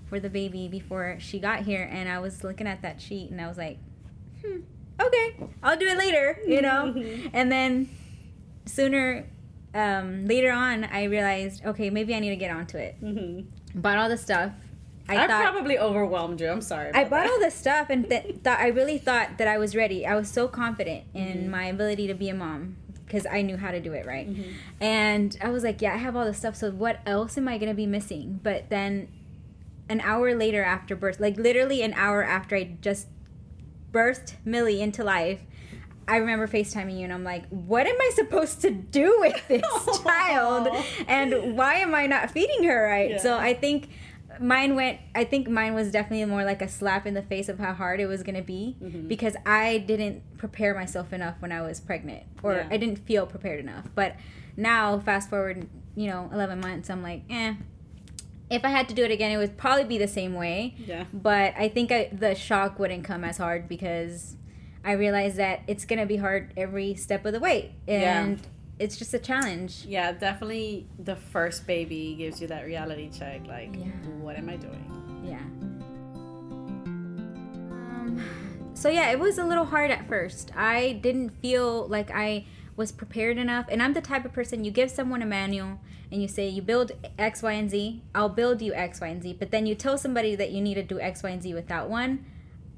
for 0.08 0.20
the 0.20 0.30
baby 0.30 0.68
before 0.68 1.18
she 1.20 1.40
got 1.40 1.64
here 1.64 1.88
and 1.92 2.08
I 2.08 2.20
was 2.20 2.44
looking 2.44 2.68
at 2.68 2.82
that 2.84 3.02
sheet 3.02 3.32
and 3.32 3.42
I 3.42 3.48
was 3.48 3.58
like, 3.58 3.80
hmm 4.46 4.60
okay, 5.00 5.36
I'll 5.64 5.78
do 5.78 5.86
it 5.86 5.98
later, 5.98 6.40
you 6.46 6.62
know? 6.62 6.94
and 7.34 7.52
then 7.52 7.90
sooner, 8.66 9.28
um, 9.74 10.26
later 10.26 10.52
on, 10.52 10.86
I 10.86 11.04
realized, 11.04 11.66
okay, 11.66 11.90
maybe 11.90 12.14
I 12.16 12.20
need 12.20 12.30
to 12.30 12.36
get 12.36 12.52
onto 12.52 12.78
it. 12.78 13.02
Mm-hmm. 13.02 13.80
Bought 13.80 13.98
all 13.98 14.10
the 14.10 14.18
stuff. 14.18 14.52
I, 15.08 15.24
I 15.24 15.28
thought, 15.28 15.42
probably 15.42 15.80
overwhelmed 15.80 16.40
you. 16.40 16.50
I'm 16.50 16.62
sorry. 16.62 16.92
I 16.94 17.04
bought 17.04 17.24
that. 17.24 17.32
all 17.32 17.40
the 17.40 17.50
stuff 17.50 17.90
and 17.90 18.08
th- 18.08 18.36
thought 18.44 18.60
I 18.60 18.68
really 18.68 19.00
thought 19.00 19.40
that 19.40 19.48
I 19.48 19.58
was 19.58 19.76
ready. 19.76 20.06
I 20.06 20.16
was 20.16 20.30
so 20.30 20.48
confident 20.48 21.06
in 21.14 21.38
mm-hmm. 21.38 21.52
my 21.52 21.66
ability 21.66 22.08
to 22.08 22.14
be 22.14 22.30
a 22.30 22.36
mom 22.36 22.78
because 23.06 23.26
I 23.26 23.42
knew 23.42 23.58
how 23.58 23.72
to 23.72 23.80
do 23.80 23.94
it 23.94 24.06
right. 24.06 24.30
Mm-hmm. 24.30 24.52
And 24.80 25.36
I 25.42 25.50
was 25.50 25.64
like, 25.64 25.82
yeah, 25.82 25.96
I 25.96 25.98
have 25.98 26.16
all 26.16 26.26
the 26.26 26.34
stuff. 26.34 26.56
So 26.56 26.70
what 26.70 27.00
else 27.08 27.40
am 27.40 27.48
I 27.48 27.58
gonna 27.58 27.74
be 27.74 27.88
missing? 27.88 28.40
But 28.44 28.70
then, 28.70 29.08
an 29.90 30.00
hour 30.02 30.36
later 30.36 30.64
after 30.64 30.96
birth, 30.96 31.20
like 31.20 31.38
literally 31.38 31.82
an 31.82 31.94
hour 31.96 32.24
after 32.24 32.56
I 32.56 32.78
just 32.80 33.08
birthed 33.92 34.34
Millie 34.46 34.82
into 34.82 35.04
life, 35.04 35.42
I 36.08 36.18
remember 36.18 36.48
FaceTiming 36.48 36.98
you 36.98 37.04
and 37.04 37.14
I'm 37.14 37.24
like, 37.24 37.48
what 37.50 37.86
am 37.86 37.96
I 38.00 38.12
supposed 38.16 38.62
to 38.62 38.72
do 38.72 39.18
with 39.20 39.48
this 39.48 39.62
child? 40.04 40.68
And 41.08 41.56
why 41.56 41.76
am 41.76 41.94
I 41.94 42.08
not 42.08 42.32
feeding 42.32 42.64
her 42.64 42.88
right? 42.88 43.12
Yeah. 43.12 43.18
So 43.20 43.38
I 43.38 43.54
think 43.54 43.90
mine 44.40 44.76
went 44.76 45.00
I 45.14 45.24
think 45.26 45.50
mine 45.50 45.74
was 45.74 45.92
definitely 45.92 46.24
more 46.26 46.44
like 46.46 46.62
a 46.62 46.68
slap 46.70 47.06
in 47.06 47.14
the 47.14 47.22
face 47.22 47.50
of 47.50 47.60
how 47.60 47.74
hard 47.74 48.00
it 48.00 48.06
was 48.08 48.24
going 48.24 48.36
to 48.38 48.42
be 48.42 48.78
Mhm. 48.82 49.08
because 49.08 49.36
I 49.46 49.80
didn't 49.80 50.24
prepare 50.38 50.74
myself 50.74 51.12
enough 51.14 51.36
when 51.40 51.52
I 51.52 51.62
was 51.62 51.80
pregnant 51.80 52.24
or 52.42 52.54
Yeah. 52.54 52.68
I 52.72 52.78
didn't 52.78 53.00
feel 53.06 53.26
prepared 53.28 53.60
enough. 53.60 53.90
But 53.96 54.16
now 54.58 55.00
fast 55.00 55.30
forward, 55.30 55.68
you 55.96 56.08
know, 56.08 56.30
11 56.34 56.60
months, 56.60 56.90
I'm 56.90 57.04
like, 57.04 57.22
"Eh, 57.30 57.54
if 58.50 58.66
I 58.66 58.70
had 58.70 58.88
to 58.90 58.96
do 58.96 59.04
it 59.04 59.12
again, 59.12 59.32
it 59.32 59.38
would 59.38 59.58
probably 59.58 59.84
be 59.86 59.98
the 59.98 60.08
same 60.08 60.34
way." 60.34 60.76
Yeah. 60.78 61.06
but 61.14 61.54
I 61.58 61.70
think 61.70 61.92
I, 61.92 62.10
the 62.12 62.36
shock 62.36 62.80
wouldn't 62.80 63.04
come 63.04 63.24
as 63.24 63.38
hard 63.38 63.68
because 63.68 64.36
I 64.84 64.94
realized 64.94 65.38
that 65.38 65.62
it's 65.68 65.86
gonna 65.86 66.06
be 66.06 66.18
hard 66.18 66.54
every 66.58 66.96
step 66.96 67.26
of 67.26 67.34
the 67.34 67.40
way, 67.40 67.76
Yeah. 67.88 68.22
and 68.24 68.40
it's 68.80 68.96
just 68.98 69.14
a 69.14 69.20
challenge. 69.20 69.86
Yeah, 69.86 70.14
definitely 70.14 70.88
the 70.98 71.16
first 71.18 71.68
baby 71.68 72.16
gives 72.18 72.40
you 72.42 72.48
that 72.48 72.66
reality 72.66 73.10
check. 73.10 73.46
Like, 73.46 73.76
Yeah. 73.76 73.88
what 74.22 74.38
am 74.38 74.48
I 74.50 74.56
doing? 74.56 74.86
Yeah. 75.26 75.40
Um, 76.90 78.24
so 78.74 78.90
yeah, 78.90 79.12
it 79.12 79.20
was 79.20 79.38
a 79.38 79.44
little 79.46 79.66
hard 79.66 79.92
at 79.92 80.08
first. 80.08 80.52
I 80.56 80.94
didn't 80.94 81.30
feel 81.42 81.88
like 81.88 82.10
I 82.14 82.46
was 82.80 82.94
prepared 82.94 83.38
enough, 83.38 83.66
and 83.70 83.84
I'm 83.84 83.94
the 83.94 84.00
type 84.02 84.24
of 84.24 84.32
person 84.32 84.64
you 84.64 84.72
give 84.72 84.90
someone 84.90 85.22
a 85.22 85.26
manual 85.26 85.82
and 86.12 86.22
you 86.22 86.30
say 86.30 86.48
you 86.48 86.62
build 86.62 86.94
X, 87.20 87.44
Y, 87.44 87.52
and 87.52 87.70
Z. 87.70 88.02
I'll 88.16 88.30
build 88.30 88.62
you 88.62 88.74
X, 88.74 89.02
Y, 89.02 89.08
and 89.08 89.22
Z. 89.22 89.36
But 89.38 89.52
then 89.52 89.66
you 89.66 89.76
tell 89.76 89.98
somebody 89.98 90.34
that 90.36 90.52
you 90.52 90.62
need 90.62 90.76
to 90.76 90.82
do 90.82 90.98
X, 90.98 91.22
Y, 91.22 91.30
and 91.30 91.44
Z 91.44 91.54
without 91.54 91.90
one. 91.90 92.26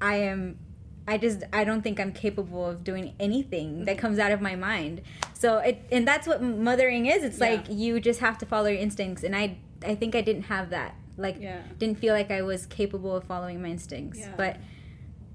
I 0.00 0.16
am. 0.16 0.58
I 1.06 1.18
just 1.18 1.44
I 1.52 1.62
don't 1.62 1.82
think 1.82 2.00
I'm 2.00 2.12
capable 2.12 2.68
of 2.68 2.82
doing 2.82 3.14
anything 3.20 3.84
that 3.84 3.92
mm-hmm. 3.92 4.00
comes 4.00 4.18
out 4.18 4.32
of 4.32 4.40
my 4.40 4.56
mind. 4.56 5.02
So 5.34 5.58
it 5.58 5.84
and 5.92 6.06
that's 6.06 6.26
what 6.26 6.42
mothering 6.42 7.06
is. 7.06 7.22
It's 7.22 7.38
Yeah. 7.38 7.50
like 7.50 7.66
you 7.70 8.00
just 8.00 8.18
have 8.18 8.38
to 8.38 8.46
follow 8.46 8.68
your 8.68 8.80
instincts, 8.80 9.22
and 9.22 9.36
I 9.36 9.58
I 9.86 9.94
think 9.94 10.16
I 10.16 10.20
didn't 10.20 10.44
have 10.44 10.70
that. 10.70 10.96
Like 11.16 11.36
Yeah. 11.40 11.62
didn't 11.78 11.98
feel 11.98 12.12
like 12.12 12.32
I 12.32 12.42
was 12.42 12.66
capable 12.66 13.14
of 13.16 13.22
following 13.24 13.62
my 13.62 13.68
instincts. 13.68 14.18
Yeah. 14.18 14.34
But 14.36 14.56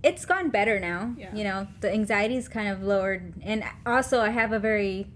it's 0.04 0.26
gone 0.26 0.50
better 0.50 0.80
now. 0.80 1.14
Yeah. 1.18 1.34
You 1.36 1.44
know, 1.44 1.68
the 1.82 1.92
anxiety's 1.92 2.48
kind 2.48 2.68
of 2.70 2.84
lowered. 2.84 3.34
And 3.42 3.64
also, 3.86 4.22
I 4.22 4.30
have 4.30 4.52
a 4.54 4.60
very, 4.60 5.08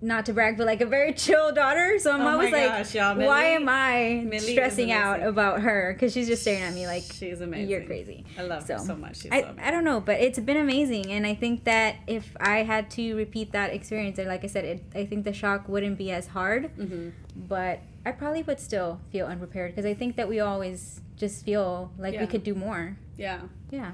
not 0.00 0.26
to 0.26 0.32
brag, 0.32 0.56
but 0.58 0.66
like 0.66 0.80
a 0.80 0.86
very 0.86 1.12
chill 1.24 1.52
daughter. 1.52 1.98
So 1.98 2.12
I'm 2.12 2.22
Oh 2.22 2.28
always 2.30 2.52
like, 2.52 2.66
gosh, 2.68 2.94
y'all, 2.94 3.16
why 3.16 3.44
am 3.46 3.68
I 3.68 4.24
Millie 4.26 4.52
stressing 4.52 4.92
out 4.92 5.22
about 5.22 5.60
her? 5.62 5.92
Because 5.94 6.12
she's 6.12 6.26
just 6.26 6.42
staring 6.42 6.62
at 6.62 6.74
me 6.74 6.86
like, 6.86 7.02
she's 7.04 7.40
amazing. 7.40 7.68
you're 7.70 7.84
crazy. 7.84 8.24
I 8.38 8.42
love 8.42 8.66
her 8.68 8.78
so 8.78 8.96
much. 8.96 9.18
She's 9.22 9.32
I, 9.32 9.40
so 9.42 9.46
amazing. 9.48 9.64
I 9.64 9.70
don't 9.70 9.84
know, 9.84 10.00
but 10.00 10.20
it's 10.20 10.38
been 10.38 10.56
amazing, 10.58 11.10
and 11.10 11.26
I 11.26 11.34
think 11.34 11.64
that 11.64 11.96
if 12.06 12.36
I 12.40 12.64
had 12.64 12.90
to 12.92 13.14
repeat 13.14 13.52
that 13.52 13.72
experience, 13.72 14.18
and 14.18 14.28
like 14.28 14.44
I 14.44 14.48
said, 14.48 14.64
it, 14.64 14.82
I 14.94 15.06
think 15.06 15.24
the 15.24 15.32
shock 15.32 15.68
wouldn't 15.68 15.96
be 15.98 16.10
as 16.10 16.28
hard, 16.28 16.70
hmm 16.76 17.10
but 17.36 17.80
I 18.06 18.12
probably 18.12 18.42
would 18.44 18.60
still 18.60 19.00
feel 19.10 19.26
unprepared 19.26 19.72
because 19.74 19.84
I 19.84 19.92
think 19.94 20.14
that 20.16 20.28
we 20.28 20.38
always 20.38 21.00
just 21.16 21.44
feel 21.44 21.90
like 21.98 22.14
Yeah. 22.14 22.20
we 22.20 22.26
could 22.28 22.44
do 22.44 22.54
more. 22.54 22.96
Yeah. 23.16 23.40
Yeah, 23.70 23.90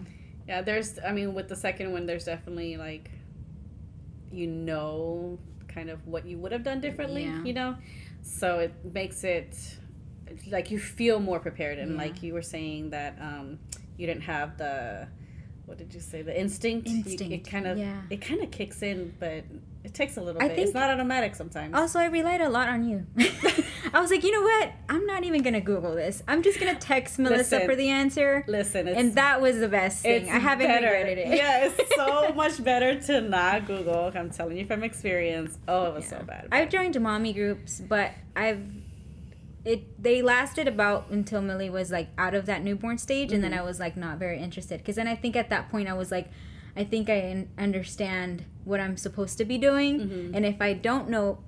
Yeah, 0.50 0.62
there's, 0.62 0.99
I 1.07 1.12
mean, 1.12 1.33
with 1.33 1.49
the 1.49 1.54
second 1.54 1.92
one, 1.92 2.07
there's 2.07 2.25
definitely 2.25 2.76
like, 2.76 3.09
you 4.33 4.49
know, 4.49 5.38
kind 5.69 5.88
of 5.90 6.04
what 6.09 6.26
you 6.26 6.38
would 6.38 6.50
have 6.50 6.64
done 6.64 6.80
differently, 6.80 7.23
Yeah. 7.26 7.45
you 7.45 7.52
know? 7.52 7.76
So 8.23 8.59
it 8.59 8.73
makes 8.92 9.23
it 9.23 9.57
like 10.49 10.73
you 10.73 10.80
feel 10.80 11.21
more 11.21 11.38
prepared. 11.38 11.78
And 11.78 11.92
Yeah. 11.92 11.99
like 11.99 12.21
you 12.25 12.35
were 12.35 12.42
saying 12.42 12.90
that 12.90 13.16
um, 13.21 13.61
you 13.97 14.09
didn't 14.09 14.23
have 14.25 14.59
the, 14.59 15.07
what 15.66 15.78
did 15.78 15.95
you 15.95 16.00
say, 16.00 16.23
the 16.23 16.37
instinct? 16.37 16.88
You- 16.88 16.97
Instinct, 16.97 17.33
it 17.33 17.49
kind 17.49 17.69
of, 17.69 17.78
yeah. 17.78 18.00
it 18.11 18.21
kind 18.21 18.40
of 18.42 18.50
kicks 18.50 18.83
in, 18.83 19.14
but 19.21 19.45
it 19.85 19.95
takes 19.95 20.16
a 20.16 20.21
little 20.21 20.42
I 20.42 20.49
bit. 20.49 20.59
it's 20.59 20.75
not 20.75 20.90
automatic 20.90 21.37
sometimes. 21.37 21.75
Also, 21.76 22.00
I 22.00 22.07
relied 22.07 22.40
a 22.40 22.49
lot 22.49 22.69
on 22.69 22.88
you. 22.88 23.07
I 23.92 24.00
was 24.00 24.10
like, 24.10 24.22
you 24.25 24.30
know 24.32 24.42
what? 24.42 24.72
I'm 24.88 25.06
not 25.06 25.25
even 25.25 25.42
gonna 25.42 25.60
Google 25.60 25.94
this. 25.94 26.22
I'm 26.28 26.42
just 26.42 26.58
gonna 26.60 26.75
text 26.78 27.18
Melissa 27.18 27.56
Listen, 27.56 27.68
for 27.68 27.76
the 27.76 27.88
answer. 27.88 28.44
Listen, 28.46 28.88
it's, 28.88 28.99
And 28.99 29.14
that 29.14 29.40
was 29.40 29.58
the 29.58 29.68
best 29.68 30.02
thing. 30.02 30.28
I 30.30 30.38
haven't 30.38 30.66
better. 30.66 30.87
regretted 30.87 31.18
it. 31.18 31.37
Yeah, 31.37 31.66
it's 31.66 31.94
so 31.96 32.32
much 32.37 32.62
better 32.62 33.00
to 33.00 33.20
not 33.20 33.66
Google. 33.66 34.10
I'm 34.14 34.30
telling 34.30 34.56
you 34.56 34.66
from 34.66 34.82
experience. 34.82 35.58
Oh, 35.68 35.87
it 35.87 35.94
was 35.94 36.06
so 36.06 36.16
Yeah. 36.16 36.22
bad. 36.22 36.49
I've 36.52 36.68
joined 36.68 37.00
mommy 37.00 37.32
groups, 37.32 37.80
but 37.80 38.12
I've 38.37 38.62
it 39.64 40.02
they 40.02 40.22
lasted 40.22 40.66
about 40.66 41.10
until 41.10 41.42
Millie 41.42 41.68
was 41.70 41.90
like 41.90 42.08
out 42.16 42.34
of 42.34 42.46
that 42.46 42.62
newborn 42.62 42.96
stage, 42.99 43.32
and 43.32 43.44
then 43.44 43.52
Mhm. 43.52 43.58
I 43.58 43.62
was 43.62 43.78
like 43.78 43.96
not 43.96 44.18
very 44.18 44.38
interested 44.40 44.78
because 44.78 44.96
then 44.96 45.06
I 45.06 45.14
think 45.14 45.37
at 45.37 45.50
that 45.50 45.70
point 45.70 45.88
I 45.88 45.92
was 45.92 46.10
like, 46.10 46.28
I 46.76 46.84
think 46.84 47.10
I 47.10 47.46
understand 47.58 48.44
what 48.64 48.80
I'm 48.80 48.96
supposed 48.96 49.37
to 49.38 49.44
be 49.44 49.58
doing, 49.58 50.00
Mhm. 50.00 50.30
and 50.34 50.46
if 50.46 50.62
I 50.62 50.72
don't 50.72 51.10
know 51.10 51.40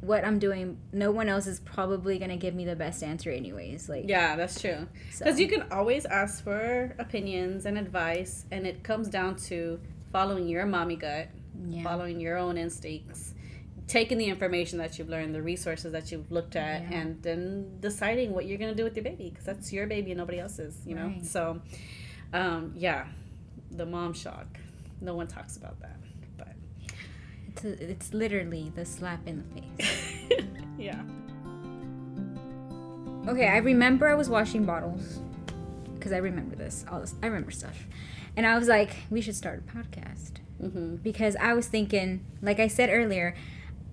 what 0.00 0.24
I'm 0.24 0.38
doing, 0.38 0.78
no 0.92 1.10
one 1.10 1.28
else 1.28 1.46
is 1.46 1.60
probably 1.60 2.18
gonna 2.18 2.36
give 2.36 2.54
me 2.54 2.64
the 2.64 2.76
best 2.76 3.02
answer 3.02 3.30
anyways. 3.30 3.88
Like 3.88 4.08
Yeah, 4.08 4.36
that's 4.36 4.60
true. 4.60 4.86
so. 5.10 5.24
Because 5.24 5.38
you 5.40 5.48
can 5.48 5.64
always 5.70 6.06
ask 6.06 6.42
for 6.42 6.94
opinions 6.98 7.66
and 7.66 7.76
advice, 7.78 8.44
and 8.50 8.66
it 8.66 8.82
comes 8.82 9.08
down 9.08 9.36
to 9.48 9.78
following 10.12 10.48
your 10.48 10.66
mommy 10.66 10.96
gut, 10.96 11.28
yeah. 11.68 11.82
following 11.82 12.18
your 12.20 12.36
own 12.38 12.56
instincts, 12.56 13.34
taking 13.86 14.18
the 14.18 14.26
information 14.26 14.78
that 14.78 14.98
you've 14.98 15.08
learned, 15.08 15.34
the 15.34 15.42
resources 15.42 15.92
that 15.92 16.10
you've 16.12 16.30
looked 16.32 16.56
at, 16.56 16.82
Yeah. 16.82 17.00
and 17.00 17.22
then 17.22 17.78
deciding 17.80 18.32
what 18.32 18.46
you're 18.46 18.58
going 18.58 18.70
to 18.70 18.76
do 18.76 18.84
with 18.84 18.96
your 18.96 19.02
baby, 19.04 19.30
because 19.30 19.44
that's 19.44 19.72
your 19.72 19.86
baby 19.86 20.12
and 20.12 20.18
nobody 20.18 20.38
else's, 20.38 20.80
you 20.86 20.94
know? 20.94 21.06
Right. 21.08 21.24
So, 21.26 21.60
um, 22.32 22.72
yeah, 22.76 23.06
the 23.72 23.84
mom 23.86 24.12
shock. 24.14 24.46
No 25.00 25.14
one 25.14 25.26
talks 25.26 25.56
about 25.56 25.80
that. 25.80 25.96
It's, 27.64 27.80
it's 27.80 28.14
literally 28.14 28.72
the 28.74 28.84
slap 28.84 29.26
in 29.26 29.44
the 29.54 29.60
face. 29.86 30.44
yeah. 30.78 31.00
Okay, 33.28 33.48
I 33.48 33.58
remember 33.58 34.08
I 34.08 34.14
was 34.14 34.28
washing 34.28 34.64
bottles 34.64 35.20
because 35.94 36.12
I 36.12 36.16
remember 36.18 36.56
this. 36.56 36.84
All 36.90 37.00
this, 37.00 37.14
I 37.22 37.26
remember 37.26 37.50
stuff, 37.50 37.86
and 38.36 38.46
I 38.46 38.58
was 38.58 38.66
like, 38.68 38.90
we 39.10 39.20
should 39.20 39.36
start 39.36 39.62
a 39.66 39.76
podcast 39.76 40.32
Mm-hmm. 40.62 40.96
because 40.96 41.36
I 41.36 41.54
was 41.54 41.68
thinking, 41.68 42.22
like 42.42 42.60
I 42.60 42.68
said 42.68 42.90
earlier, 42.90 43.34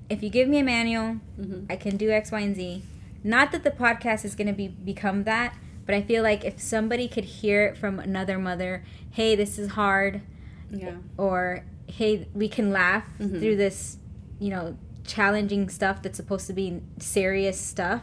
if 0.09 0.21
you 0.21 0.29
give 0.29 0.50
me 0.50 0.59
a 0.59 0.63
manual, 0.63 1.19
Mm-hmm. 1.39 1.65
I 1.69 1.77
can 1.77 1.95
do 1.95 2.09
X, 2.12 2.29
Y, 2.31 2.39
and 2.41 2.55
Z. 2.55 2.83
Not 3.24 3.53
that 3.53 3.63
the 3.63 3.71
podcast 3.71 4.25
is 4.25 4.36
going 4.36 4.47
to 4.47 4.53
be 4.53 4.67
become 4.67 5.24
that, 5.24 5.55
but 5.86 5.95
I 5.95 6.01
feel 6.01 6.24
like 6.24 6.43
if 6.43 6.59
somebody 6.59 7.07
could 7.07 7.24
hear 7.24 7.63
it 7.67 7.77
from 7.77 8.00
another 8.00 8.38
mother, 8.38 8.83
hey, 9.12 9.33
this 9.36 9.57
is 9.57 9.71
hard, 9.71 10.21
Yeah. 10.69 10.95
or 11.17 11.63
hey, 11.88 12.27
we 12.34 12.48
can 12.50 12.72
laugh 12.72 13.06
Mhm. 13.20 13.39
through 13.39 13.56
this, 13.56 13.98
you 14.39 14.50
know, 14.50 14.77
challenging 15.06 15.70
stuff 15.70 16.01
that's 16.01 16.17
supposed 16.17 16.48
to 16.48 16.53
be 16.53 16.82
serious 17.00 17.60
stuff, 17.60 18.01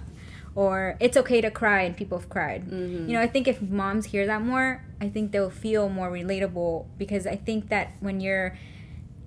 or 0.54 0.96
it's 1.00 1.16
okay 1.16 1.40
to 1.40 1.50
cry 1.50 1.82
and 1.82 1.96
people 1.96 2.18
have 2.18 2.28
cried. 2.30 2.64
Mm-hmm. 2.64 3.08
You 3.08 3.12
know, 3.14 3.20
I 3.20 3.26
think 3.26 3.46
if 3.46 3.60
moms 3.60 4.06
hear 4.06 4.26
that 4.26 4.40
more, 4.42 4.82
I 5.00 5.08
think 5.08 5.32
they'll 5.32 5.50
feel 5.50 5.88
more 5.88 6.10
relatable 6.10 6.86
because 6.98 7.26
I 7.26 7.36
think 7.36 7.68
that 7.68 7.92
when 8.00 8.20
you're 8.20 8.56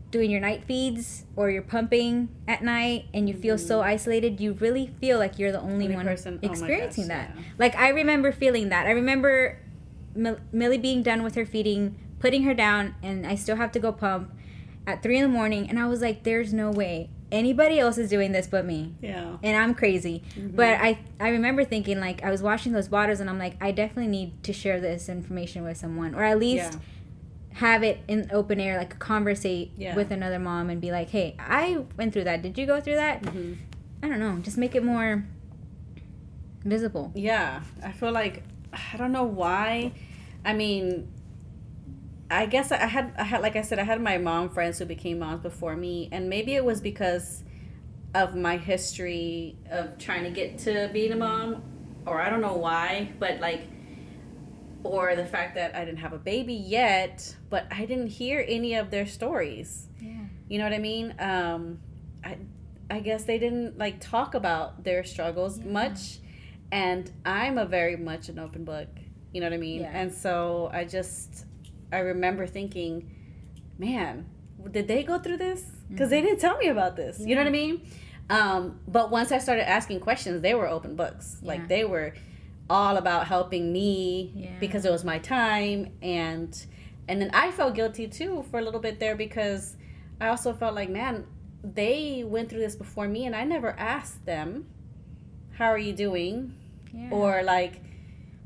doing 0.09 0.31
your 0.31 0.39
night 0.39 0.63
feeds 0.63 1.25
or 1.35 1.51
you're 1.51 1.61
pumping 1.61 2.29
at 2.47 2.63
night 2.63 3.05
and 3.13 3.27
you 3.27 3.35
feel 3.35 3.57
so 3.57 3.81
isolated, 3.81 4.39
you 4.39 4.53
really 4.53 4.87
feel 5.01 5.19
like 5.19 5.37
you're 5.37 5.51
the 5.51 5.59
only, 5.59 5.85
Only 5.85 5.95
one 5.97 6.05
person- 6.05 6.39
oh 6.41 6.47
experiencing 6.47 7.09
gosh, 7.09 7.17
that. 7.17 7.31
yeah. 7.35 7.41
Like 7.59 7.75
I 7.75 7.89
remember 7.89 8.31
feeling 8.31 8.69
that. 8.69 8.87
I 8.87 8.91
remember 8.91 9.59
Mill- 10.15 10.39
Millie 10.51 10.77
being 10.79 11.03
done 11.03 11.21
with 11.23 11.35
her 11.35 11.45
feeding, 11.45 11.95
putting 12.19 12.43
her 12.43 12.53
down, 12.55 12.95
and 13.03 13.27
I 13.27 13.35
still 13.35 13.57
have 13.57 13.71
to 13.73 13.79
go 13.79 13.91
pump 13.91 14.31
at 14.87 15.03
three 15.03 15.17
in 15.17 15.23
the 15.23 15.29
morning, 15.29 15.69
and 15.69 15.77
I 15.77 15.85
was 15.85 16.01
like, 16.01 16.23
"There's 16.23 16.51
no 16.53 16.71
way 16.71 17.09
anybody 17.31 17.77
else 17.77 17.97
is 17.97 18.09
doing 18.09 18.31
this 18.31 18.47
but 18.47 18.65
me." 18.65 18.95
Yeah. 19.01 19.35
and 19.43 19.55
I'm 19.57 19.75
crazy. 19.75 20.23
Mhm. 20.35 20.55
But 20.55 20.79
I 20.81 20.97
I 21.19 21.29
remember 21.29 21.63
thinking 21.65 21.99
like 21.99 22.23
I 22.23 22.31
was 22.31 22.41
washing 22.41 22.71
those 22.71 22.87
bottles 22.87 23.19
and 23.19 23.29
I'm 23.29 23.37
like 23.37 23.55
I 23.61 23.71
definitely 23.71 24.07
need 24.11 24.41
to 24.43 24.53
share 24.53 24.79
this 24.79 25.09
information 25.09 25.63
with 25.63 25.77
someone 25.77 26.15
or 26.15 26.23
at 26.23 26.39
least 26.39 26.73
Yeah. 26.73 26.79
have 27.59 27.83
it 27.83 27.99
in 28.07 28.29
open 28.31 28.59
air 28.61 28.77
like 28.77 28.97
conversate 28.97 29.71
Yeah. 29.77 29.93
with 29.95 30.09
another 30.11 30.39
mom 30.39 30.69
and 30.69 30.79
be 30.79 30.91
like, 30.91 31.09
"Hey, 31.09 31.35
I 31.37 31.83
went 31.97 32.13
through 32.13 32.23
that. 32.23 32.41
Did 32.41 32.57
you 32.57 32.65
go 32.65 32.79
through 32.79 32.95
that?" 32.95 33.21
Mm-hmm. 33.23 33.53
I 34.03 34.07
don't 34.07 34.19
know. 34.19 34.37
Just 34.41 34.57
make 34.57 34.73
it 34.73 34.83
more 34.85 35.25
visible. 36.63 37.11
Yeah, 37.15 37.61
I 37.83 37.91
feel 37.91 38.11
like 38.11 38.43
I 38.93 38.97
don't 38.97 39.11
know 39.11 39.23
why. 39.23 39.91
I 40.45 40.53
mean, 40.53 41.07
I 42.29 42.45
guess 42.45 42.71
I 42.71 42.77
had 42.85 43.13
I 43.17 43.23
had 43.23 43.41
like 43.41 43.55
I 43.55 43.61
said 43.61 43.79
I 43.79 43.83
had 43.83 44.01
my 44.01 44.17
mom 44.17 44.49
friends 44.49 44.79
who 44.79 44.85
became 44.85 45.19
moms 45.19 45.41
before 45.41 45.75
me, 45.75 46.09
and 46.11 46.29
maybe 46.29 46.55
it 46.55 46.65
was 46.65 46.81
because 46.81 47.43
of 48.13 48.35
my 48.35 48.57
history 48.57 49.55
of 49.69 49.97
trying 49.97 50.23
to 50.23 50.29
get 50.31 50.57
to 50.59 50.89
being 50.93 51.11
a 51.11 51.15
mom, 51.15 51.63
or 52.05 52.21
I 52.21 52.29
don't 52.29 52.41
know 52.41 52.55
why, 52.55 53.11
but 53.19 53.39
like, 53.39 53.61
or 54.83 55.15
the 55.15 55.25
fact 55.25 55.55
that 55.55 55.75
I 55.75 55.85
didn't 55.85 55.99
have 55.99 56.13
a 56.13 56.17
baby 56.17 56.53
yet, 56.53 57.35
but 57.49 57.67
I 57.71 57.85
didn't 57.85 58.07
hear 58.07 58.43
any 58.47 58.75
of 58.75 58.91
their 58.91 59.05
stories. 59.05 59.87
Yeah. 60.01 60.13
You 60.49 60.57
know 60.57 60.63
what 60.63 60.73
I 60.73 60.79
mean? 60.79 61.15
Um, 61.19 61.79
I, 62.23 62.37
I 62.89 62.99
guess 63.01 63.25
they 63.25 63.37
didn't 63.37 63.77
like 63.77 63.99
talk 63.99 64.33
about 64.33 64.83
their 64.83 65.03
struggles 65.03 65.59
Yeah. 65.59 65.71
much, 65.71 66.19
and 66.71 67.11
I'm 67.25 67.57
a 67.57 67.65
very 67.65 67.95
much 67.97 68.29
an 68.29 68.39
open 68.39 68.63
book. 68.63 68.87
You 69.33 69.41
know 69.41 69.47
what 69.47 69.53
I 69.53 69.57
mean? 69.57 69.81
Yeah. 69.81 69.91
And 69.93 70.13
so 70.13 70.69
I 70.73 70.85
just, 70.85 71.45
I 71.91 71.99
remember 71.99 72.47
thinking, 72.47 73.09
man, 73.77 74.25
did 74.71 74.87
they 74.87 75.03
go 75.03 75.19
through 75.19 75.37
this? 75.37 75.63
Because 75.89 76.09
they 76.09 76.21
didn't 76.21 76.39
tell 76.39 76.57
me 76.57 76.67
about 76.67 76.95
this. 76.95 77.19
You 77.19 77.35
know 77.35 77.41
what 77.41 77.47
I 77.47 77.51
mean? 77.51 77.89
Um, 78.29 78.79
but 78.87 79.09
once 79.09 79.31
I 79.31 79.37
started 79.37 79.69
asking 79.69 80.01
questions, 80.01 80.41
they 80.41 80.53
were 80.53 80.67
open 80.67 80.95
books. 80.95 81.37
Yeah. 81.41 81.47
Like 81.47 81.67
they 81.69 81.85
were 81.85 82.13
all 82.69 82.97
about 82.97 83.27
helping 83.27 83.71
me 83.71 84.33
Yeah. 84.35 84.59
because 84.59 84.83
it 84.85 84.91
was 84.91 85.05
my 85.05 85.19
time 85.19 85.93
and 86.01 86.65
and 87.07 87.21
then 87.21 87.31
I 87.33 87.51
felt 87.51 87.75
guilty 87.75 88.07
too 88.09 88.43
for 88.51 88.59
a 88.59 88.61
little 88.61 88.81
bit 88.81 88.99
there 88.99 89.15
because 89.15 89.77
I 90.19 90.27
also 90.27 90.51
felt 90.51 90.75
like 90.75 90.89
man 90.89 91.25
they 91.63 92.25
went 92.27 92.49
through 92.49 92.59
this 92.59 92.75
before 92.75 93.07
me 93.07 93.25
and 93.25 93.33
I 93.33 93.45
never 93.45 93.69
asked 93.79 94.25
them 94.25 94.65
how 95.53 95.67
are 95.67 95.77
you 95.77 95.93
doing 95.93 96.55
Yeah. 96.93 97.07
or 97.11 97.41
like 97.41 97.81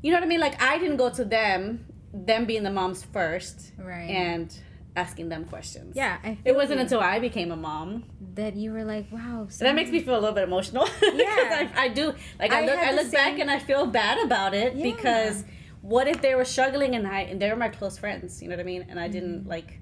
you 0.02 0.12
know 0.12 0.18
what 0.18 0.24
I 0.24 0.28
mean 0.28 0.38
like 0.38 0.62
I 0.62 0.78
didn't 0.78 0.98
go 0.98 1.10
to 1.10 1.24
them 1.24 1.84
them 2.12 2.44
being 2.44 2.62
the 2.62 2.70
moms 2.70 3.02
first 3.02 3.72
right. 3.78 4.10
and 4.10 4.54
asking 4.94 5.30
them 5.30 5.46
questions 5.46 5.96
yeah, 5.96 6.18
I 6.22 6.36
it 6.44 6.54
wasn't 6.54 6.76
you. 6.78 6.82
until 6.82 7.00
I 7.00 7.18
became 7.18 7.50
a 7.50 7.56
mom 7.56 8.04
that 8.34 8.54
you 8.56 8.72
were 8.72 8.84
like, 8.84 9.06
wow. 9.10 9.46
so 9.48 9.64
that 9.64 9.74
makes 9.74 9.90
me 9.90 10.00
feel 10.00 10.14
a 10.14 10.20
little 10.20 10.34
bit 10.34 10.44
emotional. 10.44 10.86
Yeah. 11.02 11.24
I, 11.26 11.70
I 11.84 11.88
do. 11.88 12.12
Like 12.38 12.52
I, 12.52 12.62
I 12.62 12.66
look, 12.66 12.78
I 12.78 12.92
look 12.92 13.10
back 13.10 13.38
and 13.38 13.50
I 13.50 13.58
feel 13.58 13.86
bad 13.86 14.22
about 14.24 14.52
it 14.52 14.74
Yeah. 14.74 14.84
because 14.94 15.44
what 15.80 16.06
if 16.08 16.20
they 16.20 16.34
were 16.34 16.44
struggling 16.44 16.94
and 16.94 17.06
I 17.06 17.20
and 17.22 17.40
they 17.40 17.48
were 17.48 17.56
my 17.56 17.68
close 17.68 17.96
friends? 17.98 18.42
You 18.42 18.48
know 18.48 18.56
what 18.56 18.60
I 18.60 18.64
mean? 18.64 18.84
And 18.90 19.00
I 19.00 19.04
Mm-hmm. 19.04 19.12
didn't 19.12 19.46
like 19.48 19.78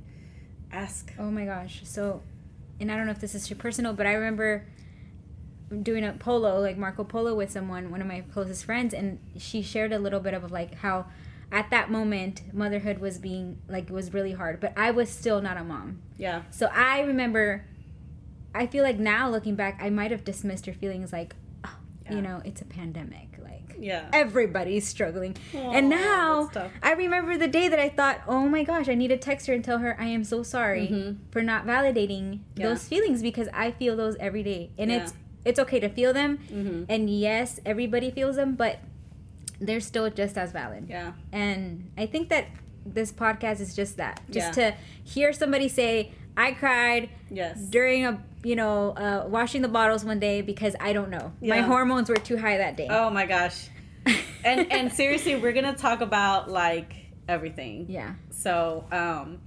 ask. 0.73 1.13
Oh 1.19 1.31
my 1.31 1.45
gosh. 1.45 1.81
So, 1.85 2.23
and 2.79 2.93
I 2.93 2.97
don't 2.97 3.07
know 3.07 3.13
if 3.13 3.21
this 3.21 3.35
is 3.35 3.47
too 3.49 3.57
personal, 3.57 3.93
but 3.93 4.07
I 4.07 4.13
remember 4.13 4.65
doing 5.83 6.05
a 6.05 6.13
polo, 6.13 6.61
like 6.61 6.77
Marco 6.77 7.05
Polo 7.05 7.35
with 7.35 7.51
someone, 7.51 7.91
one 7.91 8.01
of 8.01 8.07
my 8.07 8.21
closest 8.33 8.65
friends, 8.65 8.93
and 8.95 9.19
she 9.37 9.63
shared 9.63 9.93
a 9.93 9.99
little 9.99 10.21
bit 10.21 10.35
of 10.35 10.51
like 10.53 10.75
how 10.77 11.07
at 11.53 11.71
that 11.71 11.91
moment 11.91 12.43
motherhood 12.55 12.99
was 12.99 13.19
being 13.19 13.59
like 13.69 13.85
it 13.85 13.93
was 13.93 14.13
really 14.15 14.33
hard, 14.33 14.61
but 14.61 14.73
I 14.77 14.91
was 14.93 15.09
still 15.11 15.41
not 15.41 15.57
a 15.57 15.65
mom. 15.65 16.01
Yeah. 16.17 16.43
So 16.51 16.67
I 16.67 17.01
remember 17.01 17.65
I 18.55 18.67
feel 18.67 18.83
like 18.83 18.99
now 18.99 19.31
looking 19.31 19.55
back, 19.55 19.79
I 19.81 19.91
might 19.91 20.11
have 20.11 20.25
dismissed 20.25 20.67
her 20.67 20.73
feelings 20.73 21.13
like, 21.13 21.37
oh, 21.65 21.77
Yeah. 22.05 22.15
you 22.17 22.23
know, 22.23 22.43
it's 22.45 22.61
a 22.61 22.65
pandemic. 22.65 23.29
Like 23.43 23.77
Yeah. 23.79 24.09
everybody's 24.13 24.87
struggling. 24.87 25.37
and 25.55 25.89
now. 25.89 26.51
I 26.83 26.93
remember 26.95 27.37
the 27.39 27.47
day 27.49 27.69
that 27.69 27.79
I 27.79 27.89
thought, 27.89 28.21
oh 28.27 28.49
my 28.49 28.65
gosh, 28.65 28.89
I 28.89 28.95
need 28.95 29.09
to 29.09 29.17
text 29.17 29.47
her 29.47 29.55
and 29.55 29.65
tell 29.65 29.79
her 29.79 29.97
I 30.01 30.07
am 30.07 30.25
so 30.25 30.43
sorry 30.43 30.89
Mhm. 30.89 31.17
for 31.31 31.43
not 31.43 31.65
validating 31.67 32.41
Yeah. 32.57 32.69
those 32.69 32.87
feelings 32.89 33.23
because 33.23 33.49
I 33.53 33.71
feel 33.71 33.97
those 33.97 34.17
every 34.17 34.43
day. 34.43 34.71
And 34.79 34.91
Yeah. 34.91 35.03
it's 35.05 35.15
it's 35.43 35.59
okay 35.59 35.81
to 35.81 35.89
feel 35.89 36.13
them. 36.13 36.39
Mhm. 36.53 36.85
And 36.89 37.09
yes, 37.09 37.61
everybody 37.65 38.11
feels 38.11 38.37
them, 38.37 38.57
but 38.57 38.81
they're 39.61 39.81
still 39.81 40.09
just 40.11 40.37
as 40.39 40.53
valid. 40.53 40.87
Yeah. 40.89 41.13
And 41.33 41.91
I 41.99 42.07
think 42.07 42.29
that 42.31 42.47
this 42.87 43.13
podcast 43.13 43.61
is 43.61 43.77
just 43.77 43.97
that. 43.99 44.21
Just 44.31 44.57
Yeah. 44.57 44.71
to 44.73 44.77
hear 45.05 45.33
somebody 45.33 45.69
say, 45.69 46.13
I 46.37 46.53
cried 46.53 47.11
Yes. 47.31 47.59
during 47.61 48.07
a 48.07 48.23
you 48.43 48.57
know 48.57 48.93
uh, 48.93 49.27
washing 49.29 49.61
the 49.61 49.69
bottles 49.69 50.03
one 50.05 50.19
day 50.19 50.41
because 50.41 50.75
I 50.81 50.95
don't 50.95 51.11
know 51.11 51.33
my 51.43 51.61
hormones 51.61 52.09
were 52.09 52.17
too 52.17 52.39
high 52.39 52.57
that 52.57 52.77
day. 52.77 52.87
Oh 52.91 53.11
my 53.11 53.27
gosh. 53.27 53.69
And 54.45 54.73
and 54.73 54.91
seriously, 55.01 55.37
we're 55.37 55.53
gonna 55.53 55.75
talk 55.77 56.01
about 56.01 56.51
like 56.51 56.95
everything. 57.29 57.87
yeah, 57.89 58.15
So 58.31 58.85
um, 58.91 59.39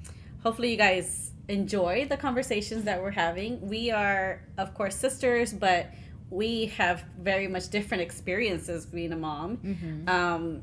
hopefully 0.44 0.72
you 0.72 0.78
guys 0.78 1.32
enjoy 1.50 2.06
the 2.08 2.16
conversations 2.18 2.86
that 2.86 3.02
we're 3.02 3.12
having. 3.12 3.68
We 3.68 3.92
are, 3.92 4.40
of 4.58 4.74
course, 4.74 4.96
sisters, 4.96 5.52
but 5.52 5.88
we 6.34 6.66
have 6.78 7.04
very 7.20 7.48
much 7.48 7.70
different 7.70 8.02
experiences 8.02 8.86
being 8.88 9.14
a 9.14 9.16
mom. 9.16 9.58
Mhm. 9.58 10.10
Um, 10.10 10.62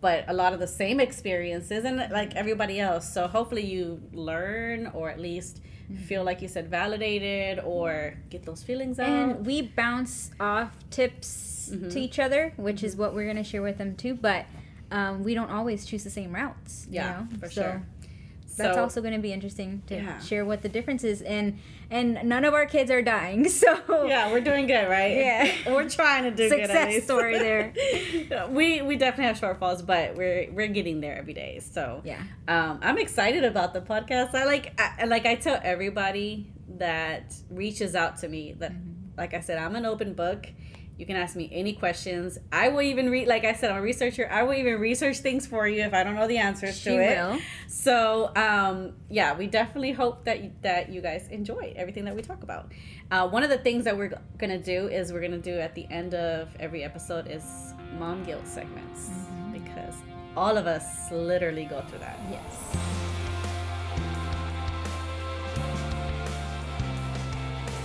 but 0.00 0.24
a 0.28 0.32
lot 0.32 0.52
of 0.52 0.58
the 0.60 0.66
same 0.66 0.98
experiences 0.98 1.84
and 1.84 1.96
like 2.10 2.34
everybody 2.34 2.80
else. 2.80 3.12
So 3.12 3.26
hopefully 3.28 3.64
you 3.66 4.00
learn 4.12 4.88
or 4.88 5.10
at 5.10 5.20
least 5.20 5.60
feel 6.06 6.24
like 6.24 6.40
you 6.42 6.48
said 6.48 6.68
validated 6.68 7.60
or 7.64 8.14
get 8.30 8.42
those 8.44 8.62
feelings 8.62 8.98
out. 8.98 9.08
and 9.08 9.46
we 9.46 9.62
bounce 9.62 10.30
off 10.40 10.70
tips 10.90 11.70
Mhm. 11.72 11.92
to 11.92 12.00
each 12.00 12.18
other, 12.18 12.52
which 12.56 12.82
is 12.82 12.96
what 12.96 13.14
we're 13.14 13.26
gonna 13.26 13.44
share 13.44 13.62
with 13.62 13.78
them 13.78 13.94
too. 13.96 14.14
But 14.14 14.46
um, 14.92 15.22
we 15.22 15.34
don't 15.34 15.50
always 15.50 15.84
choose 15.84 16.02
the 16.02 16.10
same 16.10 16.34
routes. 16.34 16.86
you 16.88 16.94
Yeah, 16.96 17.10
know? 17.30 17.38
for 17.38 17.48
so 17.50 17.62
sure. 17.62 17.82
That's 18.56 18.76
So- 18.76 18.82
also 18.82 19.00
going 19.00 19.14
to 19.14 19.20
be 19.20 19.32
interesting 19.32 19.82
to 19.86 19.94
Yeah. 19.94 20.18
share 20.20 20.44
what 20.44 20.62
the 20.62 20.68
difference 20.68 21.04
is, 21.04 21.22
and 21.22 21.58
and 21.90 22.18
none 22.24 22.44
of 22.44 22.52
our 22.54 22.66
kids 22.66 22.90
are 22.90 23.02
dying, 23.02 23.48
so 23.62 24.04
yeah, 24.06 24.30
we're 24.30 24.40
doing 24.40 24.66
good, 24.66 24.88
right? 24.88 25.16
Yeah. 25.16 25.52
we're 25.72 25.88
trying 25.88 26.24
to 26.24 26.30
do 26.30 26.48
good. 26.48 26.60
Success 26.66 26.88
least. 26.94 27.04
story 27.04 27.38
there. 27.38 27.72
we 28.50 28.82
we 28.82 28.96
definitely 28.96 29.26
have 29.32 29.40
shortfalls, 29.40 29.84
but 29.84 30.14
we're 30.16 30.48
we're 30.52 30.66
getting 30.68 31.00
there 31.00 31.16
every 31.16 31.32
day. 31.34 31.60
So 31.60 32.02
yeah, 32.04 32.22
um, 32.48 32.80
I'm 32.82 32.98
excited 32.98 33.44
about 33.44 33.72
the 33.72 33.80
podcast. 33.80 34.34
I 34.34 34.44
like 34.44 34.78
I, 34.80 35.04
like 35.06 35.26
I 35.26 35.36
tell 35.36 35.58
everybody 35.62 36.52
that 36.78 37.34
reaches 37.50 37.94
out 37.94 38.18
to 38.18 38.28
me 38.28 38.54
that, 38.58 38.72
Mm-hmm. 38.72 39.18
like 39.18 39.34
I 39.34 39.40
said, 39.40 39.58
I'm 39.58 39.74
an 39.76 39.84
open 39.86 40.14
book. 40.14 40.46
You 41.00 41.06
can 41.06 41.16
ask 41.16 41.34
me 41.34 41.48
any 41.50 41.72
questions. 41.72 42.36
I 42.52 42.68
will 42.68 42.82
even 42.82 43.08
read, 43.08 43.26
like 43.26 43.46
I 43.46 43.54
said, 43.54 43.70
I'm 43.70 43.78
a 43.78 43.80
researcher. 43.80 44.28
I 44.30 44.42
will 44.42 44.52
even 44.52 44.78
research 44.78 45.20
things 45.20 45.46
for 45.46 45.66
you 45.66 45.80
if 45.82 45.94
I 45.94 46.04
don't 46.04 46.14
know 46.14 46.28
the 46.28 46.36
answers 46.36 46.78
she 46.78 46.90
to 46.90 46.96
it. 47.02 47.16
will. 47.16 47.38
So, 47.68 48.30
um, 48.36 48.92
yeah, 49.08 49.34
we 49.34 49.46
definitely 49.46 49.92
hope 49.92 50.24
that 50.26 50.44
you, 50.44 50.52
that 50.60 50.90
you 50.90 51.00
guys 51.00 51.26
enjoy 51.28 51.72
everything 51.74 52.04
that 52.04 52.14
we 52.14 52.20
talk 52.20 52.42
about. 52.42 52.70
Uh, 53.10 53.26
one 53.26 53.42
of 53.42 53.48
the 53.48 53.56
things 53.56 53.84
that 53.86 53.96
we're 53.96 54.12
gonna 54.36 54.58
do 54.58 54.88
is 54.88 55.10
we're 55.10 55.22
gonna 55.22 55.38
do 55.38 55.58
at 55.58 55.74
the 55.74 55.86
end 55.90 56.12
of 56.14 56.54
every 56.60 56.84
episode 56.84 57.28
is 57.28 57.72
mom 57.98 58.22
guilt 58.24 58.46
segments 58.46 59.08
Mm-hmm. 59.08 59.52
because 59.52 59.94
all 60.36 60.58
of 60.58 60.66
us 60.66 61.10
literally 61.10 61.64
go 61.64 61.80
through 61.88 62.00
that. 62.00 62.18
Yes. 62.30 62.76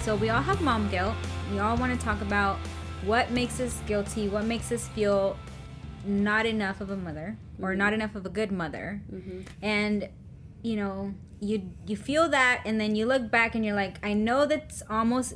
So 0.04 0.16
we 0.16 0.30
all 0.30 0.42
have 0.42 0.62
mom 0.62 0.90
guilt. 0.90 1.16
We 1.52 1.60
all 1.60 1.78
want 1.78 1.98
to 1.98 2.06
talk 2.06 2.22
about 2.22 2.58
what 3.06 3.32
makes 3.32 3.60
us 3.60 3.80
guilty, 3.88 4.28
what 4.30 4.46
makes 4.46 4.72
us 4.72 4.88
feel 4.90 5.38
not 6.06 6.46
enough 6.46 6.82
of 6.82 6.90
a 6.90 6.96
mother 6.98 7.38
or 7.62 7.74
Mhm. 7.74 7.78
not 7.78 7.94
enough 7.94 8.16
of 8.16 8.26
a 8.26 8.30
good 8.30 8.52
mother. 8.52 9.02
Mm-hmm. 9.12 9.42
And 9.62 10.10
you 10.62 10.76
know, 10.76 11.14
you 11.40 11.72
you 11.86 11.96
feel 11.96 12.30
that 12.30 12.62
and 12.66 12.80
then 12.80 12.96
you 12.96 13.06
look 13.06 13.30
back 13.30 13.56
and 13.56 13.64
you're 13.66 13.76
like, 13.76 14.04
I 14.06 14.14
know 14.14 14.46
that's 14.46 14.82
almost 14.90 15.34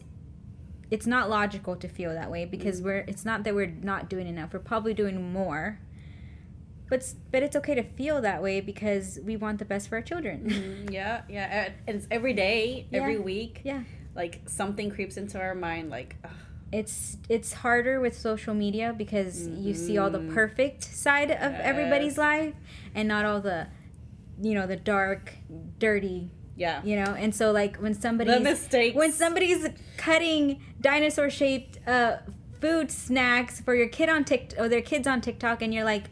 it's 0.91 1.05
not 1.05 1.29
logical 1.29 1.75
to 1.75 1.87
feel 1.87 2.11
that 2.13 2.31
way 2.31 2.45
because 2.45 2.81
we're 2.81 2.99
it's 3.07 3.23
not 3.25 3.43
that 3.43 3.53
we're 3.53 3.67
not 3.83 4.09
doing 4.09 4.27
enough. 4.27 4.53
We're 4.53 4.59
probably 4.59 4.93
doing 4.93 5.31
more. 5.33 5.79
But 6.89 7.13
but 7.31 7.43
it's 7.43 7.55
okay 7.55 7.75
to 7.75 7.83
feel 7.83 8.21
that 8.21 8.41
way 8.41 8.61
because 8.61 9.19
we 9.23 9.35
want 9.37 9.59
the 9.59 9.65
best 9.65 9.89
for 9.89 9.95
our 9.97 10.01
children. 10.01 10.87
Yeah, 10.91 11.21
yeah, 11.29 11.69
and 11.87 11.97
it's 11.97 12.07
every 12.09 12.33
day, 12.33 12.87
every 12.91 13.15
Yeah. 13.15 13.19
week. 13.21 13.61
Yeah. 13.63 13.83
like 14.15 14.41
something 14.47 14.89
creeps 14.89 15.15
into 15.17 15.39
our 15.39 15.53
mind, 15.55 15.89
like. 15.91 16.15
ugh, 16.25 16.31
it's 16.71 17.17
it's 17.29 17.53
harder 17.53 17.99
with 17.99 18.15
social 18.17 18.53
media 18.53 18.93
because 18.97 19.47
you 19.47 19.73
see 19.73 19.97
all 19.97 20.09
the 20.11 20.19
Mhm. 20.19 20.29
perfect 20.33 20.83
side 20.83 21.31
of 21.31 21.53
everybody's 21.53 22.17
life 22.17 22.53
and 22.93 23.07
not 23.07 23.25
all 23.25 23.41
the 23.41 23.67
you 24.41 24.53
know 24.53 24.67
the 24.67 24.75
dark 24.75 25.33
dirty 25.79 26.29
yeah, 26.55 26.81
you 26.83 26.97
know? 26.97 27.15
And 27.17 27.33
so 27.33 27.53
like 27.53 27.77
when 27.77 27.93
somebody's 27.93 28.67
when 28.93 29.13
somebody's 29.13 29.65
cutting 29.95 30.61
dinosaur 30.81 31.29
shaped 31.29 31.79
uh 31.87 32.17
food 32.59 32.91
snacks 32.91 33.61
for 33.61 33.73
your 33.73 33.87
kid 33.87 34.09
on 34.09 34.25
tik 34.25 34.53
or 34.57 34.67
their 34.67 34.81
kids 34.81 35.07
on 35.07 35.21
tiktok 35.21 35.61
and 35.61 35.73
you're 35.73 35.85
like 35.85 36.05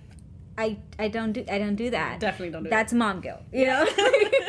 i 0.57 0.77
i 0.97 1.09
don't 1.09 1.33
do 1.33 1.43
i 1.51 1.57
don't 1.59 1.75
do 1.75 1.89
that. 1.89 2.19
Definitely 2.21 2.51
don't 2.53 2.63
do 2.63 2.69
that. 2.69 2.75
that's 2.77 2.93
mom 2.93 3.19
guilt 3.19 3.41
you 3.51 3.65
know 3.65 3.85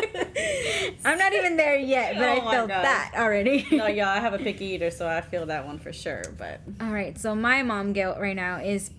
i'm 1.05 1.19
not 1.19 1.33
even 1.33 1.57
there 1.57 1.79
yet 1.79 2.15
but 2.17 2.25
Oh 2.29 2.49
i 2.49 2.51
felt 2.53 2.69
gosh. 2.69 2.83
that 2.85 3.13
already 3.17 3.67
no, 3.73 3.87
yeah, 3.87 4.11
I 4.11 4.19
have 4.21 4.35
a 4.35 4.39
picky 4.39 4.67
eater, 4.67 4.91
so 4.91 5.07
I 5.09 5.21
feel 5.21 5.47
that 5.47 5.67
one 5.67 5.79
for 5.79 5.93
sure. 5.93 6.23
But 6.37 6.61
All 6.81 6.91
right, 6.93 7.19
so 7.19 7.35
my 7.35 7.63
mom 7.63 7.93
guilt 7.93 8.19
right 8.19 8.37
now 8.37 8.57
is 8.61 8.91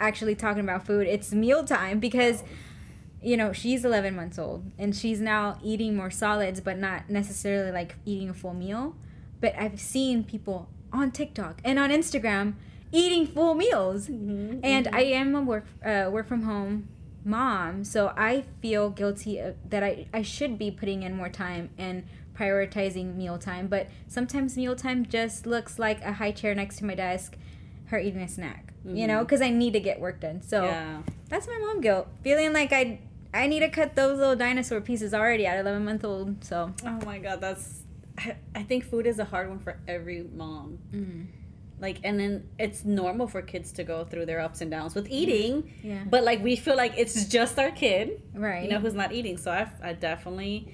actually 0.00 0.34
talking 0.34 0.62
about 0.62 0.86
food. 0.86 1.06
It's 1.06 1.32
meal 1.32 1.64
time 1.64 2.00
because, 2.00 2.42
you 3.22 3.36
know, 3.36 3.52
she's 3.52 3.84
11 3.84 4.14
months 4.14 4.38
old 4.38 4.64
and 4.78 4.94
she's 4.94 5.20
now 5.20 5.58
eating 5.62 5.96
more 5.96 6.10
solids, 6.10 6.60
but 6.60 6.78
not 6.78 7.08
necessarily 7.08 7.70
like 7.72 7.96
eating 8.04 8.28
a 8.28 8.34
full 8.34 8.54
meal. 8.54 8.94
But 9.40 9.54
I've 9.58 9.80
seen 9.80 10.24
people 10.24 10.68
on 10.92 11.10
TikTok 11.10 11.60
and 11.64 11.78
on 11.78 11.90
Instagram 11.90 12.54
eating 12.92 13.26
full 13.26 13.54
meals, 13.54 14.08
Mm-hmm. 14.08 14.60
and 14.62 14.88
I 14.92 15.02
am 15.02 15.34
a 15.34 15.42
work 15.42 15.66
uh, 15.84 16.08
work 16.10 16.28
from 16.28 16.42
home 16.42 16.88
mom, 17.26 17.84
so 17.84 18.12
I 18.16 18.44
feel 18.62 18.88
guilty 18.88 19.42
that 19.68 19.82
I 19.82 20.06
I 20.14 20.22
should 20.22 20.58
be 20.58 20.70
putting 20.70 21.02
in 21.02 21.14
more 21.14 21.28
time 21.28 21.70
and 21.76 22.04
prioritizing 22.34 23.16
mealtime. 23.16 23.66
But 23.66 23.88
sometimes 24.06 24.56
mealtime 24.56 25.04
just 25.04 25.46
looks 25.46 25.78
like 25.78 26.02
a 26.02 26.14
high 26.14 26.32
chair 26.32 26.54
next 26.54 26.78
to 26.78 26.84
my 26.86 26.94
desk, 26.94 27.36
her 27.86 27.98
eating 27.98 28.22
a 28.22 28.28
snack. 28.28 28.72
You 28.84 29.08
know, 29.08 29.24
because 29.24 29.42
I 29.42 29.50
need 29.50 29.72
to 29.72 29.80
get 29.80 29.98
work 29.98 30.20
done. 30.20 30.42
So 30.42 30.64
yeah, 30.64 31.02
that's 31.28 31.48
my 31.48 31.58
mom 31.58 31.80
guilt, 31.80 32.06
feeling 32.22 32.52
like 32.52 32.72
I 32.72 33.00
I 33.34 33.48
need 33.48 33.60
to 33.60 33.68
cut 33.68 33.96
those 33.96 34.18
little 34.18 34.36
dinosaur 34.36 34.80
pieces 34.80 35.12
already 35.12 35.44
at 35.44 35.58
11 35.58 35.84
month 35.84 36.04
old. 36.04 36.44
So. 36.44 36.72
oh 36.84 37.04
my 37.04 37.18
god, 37.18 37.40
that's. 37.40 37.82
I, 38.16 38.36
I 38.54 38.62
think 38.62 38.84
food 38.84 39.06
is 39.06 39.18
a 39.18 39.24
hard 39.24 39.48
one 39.48 39.58
for 39.58 39.78
every 39.86 40.22
mom. 40.22 40.78
Mm. 40.94 41.26
Like, 41.78 41.98
and 42.04 42.18
then 42.18 42.48
it's 42.58 42.84
normal 42.84 43.26
for 43.28 43.42
kids 43.42 43.72
to 43.72 43.84
go 43.84 44.04
through 44.04 44.26
their 44.26 44.40
ups 44.40 44.60
and 44.62 44.70
downs 44.70 44.94
with 44.94 45.08
eating, 45.10 45.70
Yeah. 45.82 46.04
but 46.08 46.24
like 46.24 46.42
we 46.42 46.56
feel 46.56 46.76
like 46.76 46.94
it's 46.96 47.26
just 47.26 47.58
our 47.58 47.70
kid, 47.70 48.22
Right. 48.34 48.64
you 48.64 48.70
know, 48.70 48.78
who's 48.78 48.94
not 48.94 49.12
eating. 49.12 49.36
So 49.36 49.50
I, 49.50 49.68
I 49.82 49.92
definitely 49.92 50.72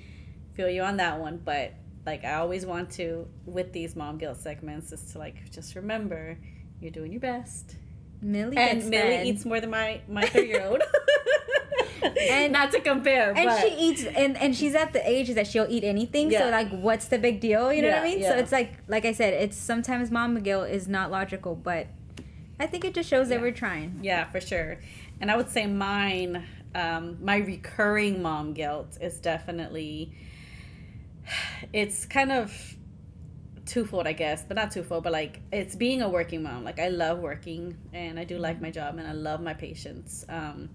feel 0.55 0.69
you 0.69 0.83
on 0.83 0.99
that 0.99 1.19
one, 1.19 1.41
but 1.45 1.73
like 2.07 2.25
I 2.25 2.35
always 2.35 2.65
want 2.67 2.91
to 2.93 3.27
with 3.47 3.73
these 3.73 3.97
mom 3.97 4.19
guilt 4.19 4.37
segments 4.38 4.93
is 4.93 5.12
to 5.12 5.19
like 5.19 5.51
just 5.51 5.75
remember 5.75 6.38
you're 6.81 6.91
doing 6.93 7.11
your 7.12 7.21
best. 7.21 7.77
Millie 8.21 8.57
and 8.57 8.88
Millie 8.88 9.29
eats 9.29 9.45
more 9.45 9.61
than 9.61 9.71
my 9.71 10.01
my 10.09 10.25
three 10.27 10.49
year 10.49 10.65
old. 10.67 10.83
And- 12.03 12.53
not 12.53 12.73
to 12.73 12.81
compare, 12.81 13.31
and 13.37 13.47
but 13.49 13.61
she 13.61 13.75
eats 13.77 14.05
and, 14.05 14.37
and 14.37 14.57
she's 14.57 14.75
at 14.75 14.93
the 14.93 15.09
age 15.09 15.33
that 15.35 15.47
she'll 15.47 15.67
eat 15.69 15.85
anything 15.85 16.31
so 16.31 16.49
like 16.51 16.69
what's 16.71 17.07
the 17.07 17.19
big 17.19 17.41
deal 17.41 17.73
you 17.73 17.83
know 17.83 17.88
what 17.91 18.03
i 18.03 18.07
Yeah, 18.07 18.15
mean 18.17 18.23
so 18.23 18.37
it's 18.37 18.53
like 18.53 18.75
like 18.88 19.05
i 19.05 19.12
said 19.12 19.35
it's 19.35 19.57
sometimes 19.57 20.11
mom 20.11 20.41
guilt 20.43 20.69
is 20.69 20.88
not 20.88 21.11
logical 21.11 21.55
but 21.55 21.87
i 22.59 22.67
think 22.67 22.85
it 22.85 22.95
just 22.95 23.09
shows 23.09 23.29
that 23.29 23.41
we're 23.41 23.53
trying 23.53 24.01
yeah, 24.03 24.25
for 24.25 24.41
sure. 24.41 24.79
And 25.21 25.31
I 25.31 25.37
would 25.37 25.49
say 25.49 25.67
mine, 25.67 26.45
um, 26.75 27.17
my 27.23 27.37
recurring 27.37 28.23
mom 28.23 28.55
guilt 28.55 28.99
is 29.01 29.21
definitely. 29.21 30.12
It's 31.73 32.05
kind 32.07 32.33
of 32.33 32.53
twofold, 33.67 34.09
I 34.09 34.12
guess, 34.12 34.43
but 34.43 34.57
not 34.57 34.73
twofold, 34.73 35.05
but 35.05 35.12
like 35.12 35.41
it's 35.53 35.77
being 35.77 36.03
a 36.03 36.09
working 36.09 36.43
mom. 36.43 36.65
Like 36.65 36.81
I 36.81 36.88
love 36.88 37.21
working 37.21 37.77
and 37.93 38.19
I 38.19 38.25
do 38.25 38.37
like 38.38 38.61
my 38.61 38.71
job 38.71 38.99
and 38.99 39.07
I 39.07 39.12
love 39.12 39.41
my 39.41 39.55
patients. 39.55 40.25
Um, 40.29 40.71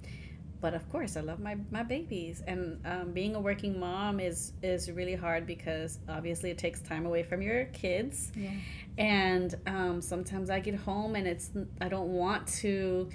but 0.60 0.74
of 0.74 0.90
course, 0.90 1.18
I 1.18 1.22
love 1.22 1.40
my, 1.40 1.56
my 1.72 1.84
babies. 1.84 2.42
And 2.48 2.80
um, 2.86 3.12
being 3.12 3.36
a 3.36 3.40
working 3.40 3.80
mom 3.80 4.20
is 4.20 4.54
is 4.64 4.92
really 4.92 5.16
hard 5.16 5.46
because 5.46 6.00
obviously 6.10 6.50
it 6.50 6.58
takes 6.58 6.80
time 6.82 7.06
away 7.06 7.24
from 7.24 7.42
your 7.42 7.66
kids. 7.66 8.32
yeah 8.36 8.50
And 8.98 9.56
um, 9.68 10.02
sometimes 10.02 10.50
I 10.50 10.60
get 10.60 10.76
home 10.76 11.16
and 11.16 11.28
it's 11.28 11.52
I 11.80 11.90
don't 11.90 12.10
want 12.10 12.48
to, 12.64 13.10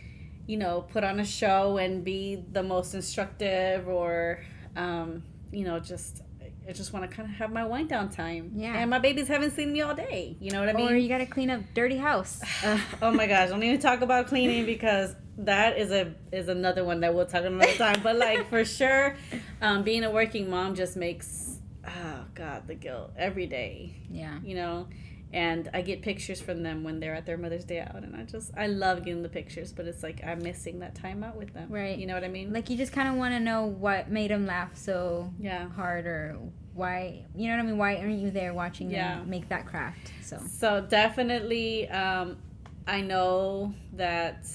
you 0.47 0.57
know, 0.57 0.83
put 0.83 1.03
on 1.05 1.21
a 1.21 1.25
show 1.25 1.79
and 1.79 2.05
be 2.05 2.45
the 2.53 2.63
most 2.63 2.95
instructive 2.95 3.89
or, 3.89 4.45
um, 4.77 5.23
you 5.51 5.65
know, 5.65 5.81
just 5.81 6.23
I 6.69 6.73
just 6.73 6.93
want 6.93 7.11
to 7.11 7.17
kind 7.17 7.29
of 7.29 7.35
have 7.37 7.53
my 7.53 7.65
wind 7.65 7.89
down 7.89 8.09
time. 8.09 8.53
Yeah. 8.55 8.77
And 8.77 8.89
my 8.89 9.01
babies 9.01 9.27
haven't 9.27 9.51
seen 9.51 9.73
me 9.73 9.81
all 9.83 9.97
day. 9.97 10.37
You 10.41 10.53
know 10.53 10.61
what 10.61 10.69
I 10.69 10.75
mean? 10.75 10.93
or 10.93 10.97
you 10.97 11.09
gotta 11.09 11.27
clean 11.27 11.51
up 11.51 11.61
dirty 11.75 11.97
house 11.97 12.41
oh 13.03 13.11
my 13.11 13.27
gosh! 13.27 13.49
Don't 13.49 13.63
even 13.65 13.81
talk 13.81 14.01
about 14.01 14.29
cleaning 14.29 14.65
because 14.65 15.17
that 15.39 15.79
is 15.79 15.91
a 15.91 16.15
is 16.31 16.49
another 16.49 16.85
one 16.85 17.01
that 17.01 17.15
we'll 17.15 17.27
talk 17.27 17.41
about 17.43 17.53
another 17.53 17.73
time. 17.75 18.01
But 18.03 18.17
like 18.17 18.49
for 18.49 18.65
sure, 18.79 19.17
um, 19.61 19.83
being 19.83 20.05
a 20.05 20.11
working 20.11 20.49
mom 20.51 20.75
just 20.75 20.97
makes 20.97 21.59
oh 21.87 22.25
god 22.35 22.67
the 22.67 22.75
guilt 22.75 23.13
every 23.17 23.47
day. 23.47 23.95
yeah 24.11 24.39
You 24.45 24.55
know, 24.55 24.87
and 25.33 25.69
I 25.73 25.81
get 25.83 26.03
pictures 26.03 26.41
from 26.41 26.63
them 26.63 26.85
when 26.85 27.01
they're 27.01 27.15
at 27.15 27.25
their 27.27 27.39
Mother's 27.39 27.65
Day 27.65 27.81
out, 27.81 27.97
and 28.05 28.15
I 28.15 28.25
just 28.25 28.53
I 28.57 28.67
love 28.67 29.05
getting 29.05 29.23
the 29.23 29.29
pictures, 29.29 29.73
but 29.73 29.87
it's 29.87 30.03
like 30.03 30.23
I'm 30.25 30.43
missing 30.43 30.81
that 30.81 30.95
time 30.95 31.25
out 31.25 31.37
with 31.37 31.55
them. 31.55 31.69
Right. 31.71 31.99
You 31.99 32.07
know 32.07 32.15
what 32.15 32.25
I 32.25 32.29
mean? 32.29 32.53
like 32.53 32.69
you 32.71 32.77
just 32.77 32.93
kind 32.93 33.09
of 33.09 33.15
want 33.15 33.33
to 33.35 33.41
know 33.41 33.65
what 33.67 34.11
made 34.11 34.31
them 34.31 34.47
laugh 34.47 34.77
so 34.77 35.33
yeah. 35.41 35.69
hard 35.71 36.07
or 36.07 36.39
why 36.75 37.23
you 37.37 37.49
know 37.49 37.57
what 37.57 37.63
i 37.63 37.67
mean 37.67 37.77
why 37.77 37.97
aren't 37.97 38.19
you 38.19 38.31
there 38.31 38.55
watching 38.55 38.91
Yeah. 38.91 39.19
them 39.19 39.29
make 39.29 39.47
that 39.51 39.67
craft 39.67 40.11
so 40.23 40.39
So 40.49 40.81
definitely, 40.81 41.87
um, 41.91 42.39
I 42.87 43.03
know 43.03 43.75
that 43.95 44.47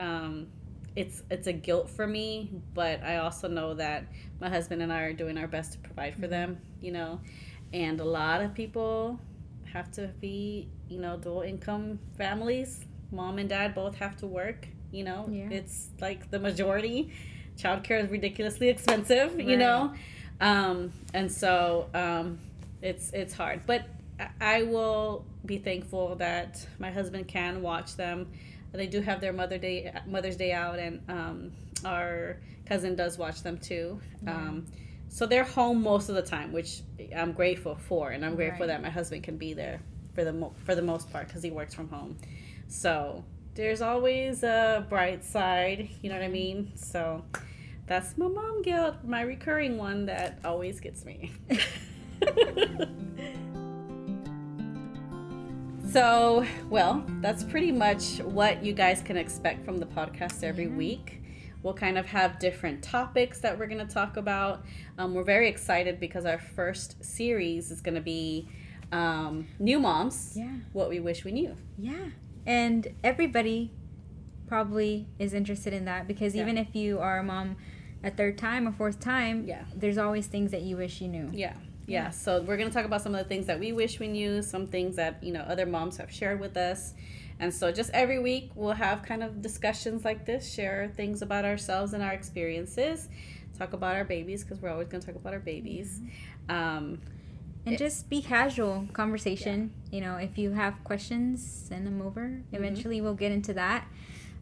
um, 0.00 0.46
it's 0.96 1.22
it's 1.30 1.46
a 1.46 1.52
guilt 1.52 1.88
for 1.88 2.06
me, 2.06 2.50
but 2.74 3.02
I 3.04 3.18
also 3.18 3.46
know 3.48 3.74
that 3.74 4.04
my 4.40 4.48
husband 4.48 4.82
and 4.82 4.92
I 4.92 5.02
are 5.02 5.12
doing 5.12 5.38
our 5.38 5.46
best 5.46 5.72
to 5.74 5.78
provide 5.78 6.16
for 6.16 6.26
them. 6.26 6.58
You 6.80 6.92
know, 6.92 7.20
and 7.72 8.00
a 8.00 8.04
lot 8.04 8.42
of 8.42 8.54
people 8.54 9.20
have 9.72 9.90
to 9.92 10.08
be 10.20 10.68
you 10.88 10.98
know 10.98 11.16
dual 11.16 11.42
income 11.42 12.00
families. 12.18 12.84
Mom 13.12 13.38
and 13.38 13.48
dad 13.48 13.74
both 13.74 13.96
have 13.96 14.16
to 14.16 14.26
work. 14.26 14.66
You 14.90 15.04
know, 15.04 15.28
Yeah. 15.30 15.50
it's 15.50 15.88
like 16.00 16.30
the 16.30 16.40
majority. 16.40 17.12
Childcare 17.56 18.02
is 18.02 18.10
ridiculously 18.10 18.68
expensive. 18.68 19.38
You 19.38 19.56
know, 19.56 19.92
um, 20.40 20.92
and 21.14 21.30
so 21.30 21.88
um, 21.94 22.38
it's 22.82 23.10
it's 23.12 23.34
hard, 23.34 23.60
but 23.66 23.86
I 24.40 24.62
will 24.64 25.24
be 25.46 25.58
thankful 25.58 26.16
that 26.16 26.66
my 26.78 26.90
husband 26.90 27.28
can 27.28 27.62
watch 27.62 27.96
them. 27.96 28.28
They 28.72 28.86
do 28.86 29.00
have 29.00 29.20
their 29.20 29.32
Mother 29.32 29.58
Day 29.58 29.92
Mother's 30.06 30.36
Day 30.36 30.52
out, 30.52 30.78
and 30.78 31.00
um, 31.08 31.52
our 31.84 32.36
cousin 32.66 32.94
does 32.94 33.18
watch 33.18 33.42
them 33.42 33.58
too. 33.58 34.00
Um, 34.26 34.66
so 35.08 35.26
they're 35.26 35.44
home 35.44 35.82
most 35.82 36.08
of 36.08 36.14
the 36.14 36.22
time, 36.22 36.52
which 36.52 36.82
I'm 37.16 37.32
grateful 37.32 37.74
for, 37.74 38.10
and 38.10 38.24
I'm 38.24 38.36
grateful 38.36 38.60
Right. 38.60 38.74
that 38.74 38.82
my 38.82 38.90
husband 38.90 39.24
can 39.24 39.36
be 39.36 39.54
there 39.54 39.80
for 40.14 40.22
the 40.24 40.32
mo- 40.32 40.54
for 40.64 40.74
the 40.76 40.82
most 40.82 41.10
part 41.12 41.26
because 41.26 41.42
he 41.42 41.50
works 41.50 41.74
from 41.74 41.88
home. 41.88 42.16
So 42.68 43.24
there's 43.54 43.82
always 43.82 44.44
a 44.44 44.86
bright 44.88 45.24
side, 45.24 45.88
you 46.02 46.08
know 46.08 46.14
what 46.16 46.24
I 46.24 46.28
mean? 46.28 46.70
So 46.76 47.24
that's 47.86 48.16
my 48.16 48.28
mom 48.28 48.62
guilt, 48.62 48.96
my 49.04 49.22
recurring 49.22 49.76
one 49.78 50.06
that 50.06 50.38
always 50.44 50.78
gets 50.78 51.04
me. 51.04 51.32
so, 55.90 56.46
well, 56.68 57.04
that's 57.20 57.42
pretty 57.44 57.72
much 57.72 58.18
what 58.18 58.64
you 58.64 58.72
guys 58.72 59.02
can 59.02 59.16
expect 59.16 59.64
from 59.64 59.78
the 59.78 59.86
podcast 59.86 60.42
every 60.44 60.64
Yeah. 60.64 60.76
week. 60.76 61.22
We'll 61.62 61.74
kind 61.74 61.98
of 61.98 62.06
have 62.06 62.38
different 62.38 62.82
topics 62.82 63.40
that 63.40 63.58
we're 63.58 63.66
going 63.66 63.86
to 63.86 63.92
talk 63.92 64.16
about. 64.16 64.64
Um, 64.96 65.14
we're 65.14 65.24
very 65.24 65.48
excited 65.48 66.00
because 66.00 66.24
our 66.24 66.38
first 66.38 67.04
series 67.04 67.70
is 67.70 67.80
going 67.82 67.96
to 67.96 68.00
be 68.00 68.48
um, 68.92 69.46
New 69.60 69.78
Moms 69.78 70.32
yeah 70.36 70.50
What 70.72 70.88
We 70.88 70.98
Wish 70.98 71.24
We 71.24 71.30
Knew. 71.30 71.54
Yeah. 71.78 72.06
And 72.46 72.88
everybody 73.04 73.70
probably 74.48 75.06
is 75.20 75.32
interested 75.32 75.72
in 75.72 75.84
that 75.84 76.08
because 76.08 76.34
Yeah. 76.34 76.42
even 76.42 76.58
if 76.58 76.74
you 76.74 76.98
are 76.98 77.18
a 77.18 77.22
mom 77.22 77.56
a 78.02 78.10
third 78.10 78.36
time 78.38 78.66
or 78.66 78.72
fourth 78.72 78.98
time, 78.98 79.44
Yeah. 79.46 79.64
there's 79.76 79.98
always 79.98 80.26
things 80.26 80.50
that 80.52 80.62
you 80.62 80.76
wish 80.78 81.00
you 81.00 81.06
knew. 81.08 81.28
Yeah. 81.32 81.52
Yeah. 81.90 82.04
Yeah. 82.04 82.10
So 82.10 82.42
we're 82.42 82.56
gonna 82.56 82.70
talk 82.70 82.84
about 82.84 83.02
some 83.02 83.14
of 83.14 83.18
the 83.22 83.28
things 83.28 83.46
that 83.46 83.58
we 83.58 83.72
wish 83.72 83.98
we 83.98 84.08
knew, 84.08 84.42
some 84.42 84.66
things 84.66 84.96
that 84.96 85.22
you 85.22 85.32
know 85.32 85.40
other 85.40 85.66
moms 85.66 85.96
have 85.98 86.10
shared 86.12 86.40
with 86.40 86.56
us, 86.56 86.94
and 87.38 87.52
so 87.52 87.72
just 87.72 87.90
every 87.92 88.18
week 88.18 88.50
we'll 88.54 88.72
have 88.72 89.02
kind 89.02 89.22
of 89.22 89.42
discussions 89.42 90.04
like 90.04 90.24
this, 90.26 90.52
share 90.52 90.92
things 90.96 91.22
about 91.22 91.44
ourselves 91.44 91.92
and 91.92 92.02
our 92.02 92.12
experiences, 92.12 93.08
talk 93.58 93.72
about 93.72 93.96
our 93.96 94.04
babies 94.04 94.44
because 94.44 94.60
we're 94.62 94.70
always 94.70 94.88
gonna 94.88 95.02
talk 95.02 95.16
about 95.16 95.32
our 95.32 95.40
babies. 95.40 96.00
Um, 96.48 97.00
And 97.66 97.76
just 97.76 98.08
be 98.08 98.22
casual 98.22 98.86
conversation. 98.94 99.72
You 99.90 100.00
know, 100.00 100.16
if 100.16 100.38
you 100.38 100.52
have 100.52 100.82
questions, 100.82 101.44
send 101.68 101.86
them 101.86 102.00
over. 102.00 102.22
Mm-hmm. 102.22 102.56
Eventually 102.56 103.00
we'll 103.02 103.14
get 103.24 103.32
into 103.32 103.52
that. 103.54 103.86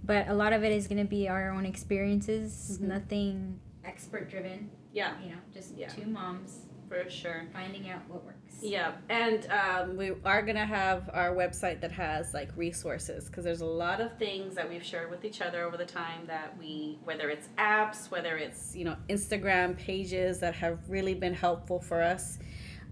But 0.05 0.29
a 0.29 0.35
lot 0.35 0.53
of 0.53 0.63
it 0.63 0.71
is 0.71 0.87
going 0.87 1.03
to 1.03 1.09
be 1.19 1.29
our 1.29 1.51
own 1.51 1.67
experiences, 1.67 2.79
Mhm. 2.81 2.87
nothing 2.87 3.59
expert 3.85 4.31
driven. 4.31 4.71
yeah, 4.93 5.21
You 5.23 5.31
know, 5.31 5.41
just 5.53 5.77
Yeah. 5.77 5.89
two 5.89 6.07
moms 6.07 6.68
for 6.89 7.09
sure. 7.11 7.45
finding 7.53 7.91
out 7.91 8.01
what 8.09 8.25
works. 8.25 8.39
Yeah, 8.61 8.93
and 9.09 9.47
um, 9.51 9.97
we 9.97 10.13
are 10.25 10.43
gonna 10.43 10.67
have 10.67 11.11
our 11.13 11.35
website 11.35 11.81
that 11.81 11.93
has 11.93 12.35
like 12.35 12.51
resources 12.57 13.27
because 13.27 13.45
there's 13.45 13.61
a 13.61 13.67
lot 13.67 14.01
of 14.01 14.17
things 14.19 14.55
that 14.57 14.69
we've 14.69 14.85
shared 14.85 15.11
with 15.11 15.25
each 15.25 15.41
other 15.41 15.63
over 15.63 15.77
the 15.77 15.85
time 15.85 16.27
that 16.27 16.57
we, 16.59 16.99
whether 17.05 17.31
it's 17.31 17.49
apps, 17.59 18.11
whether 18.11 18.37
it's 18.37 18.75
you 18.75 18.85
know 18.85 18.97
Instagram 19.09 19.77
pages 19.77 20.41
that 20.41 20.55
have 20.55 20.79
really 20.89 21.15
been 21.15 21.35
helpful 21.35 21.81
for 21.81 22.03
us, 22.03 22.39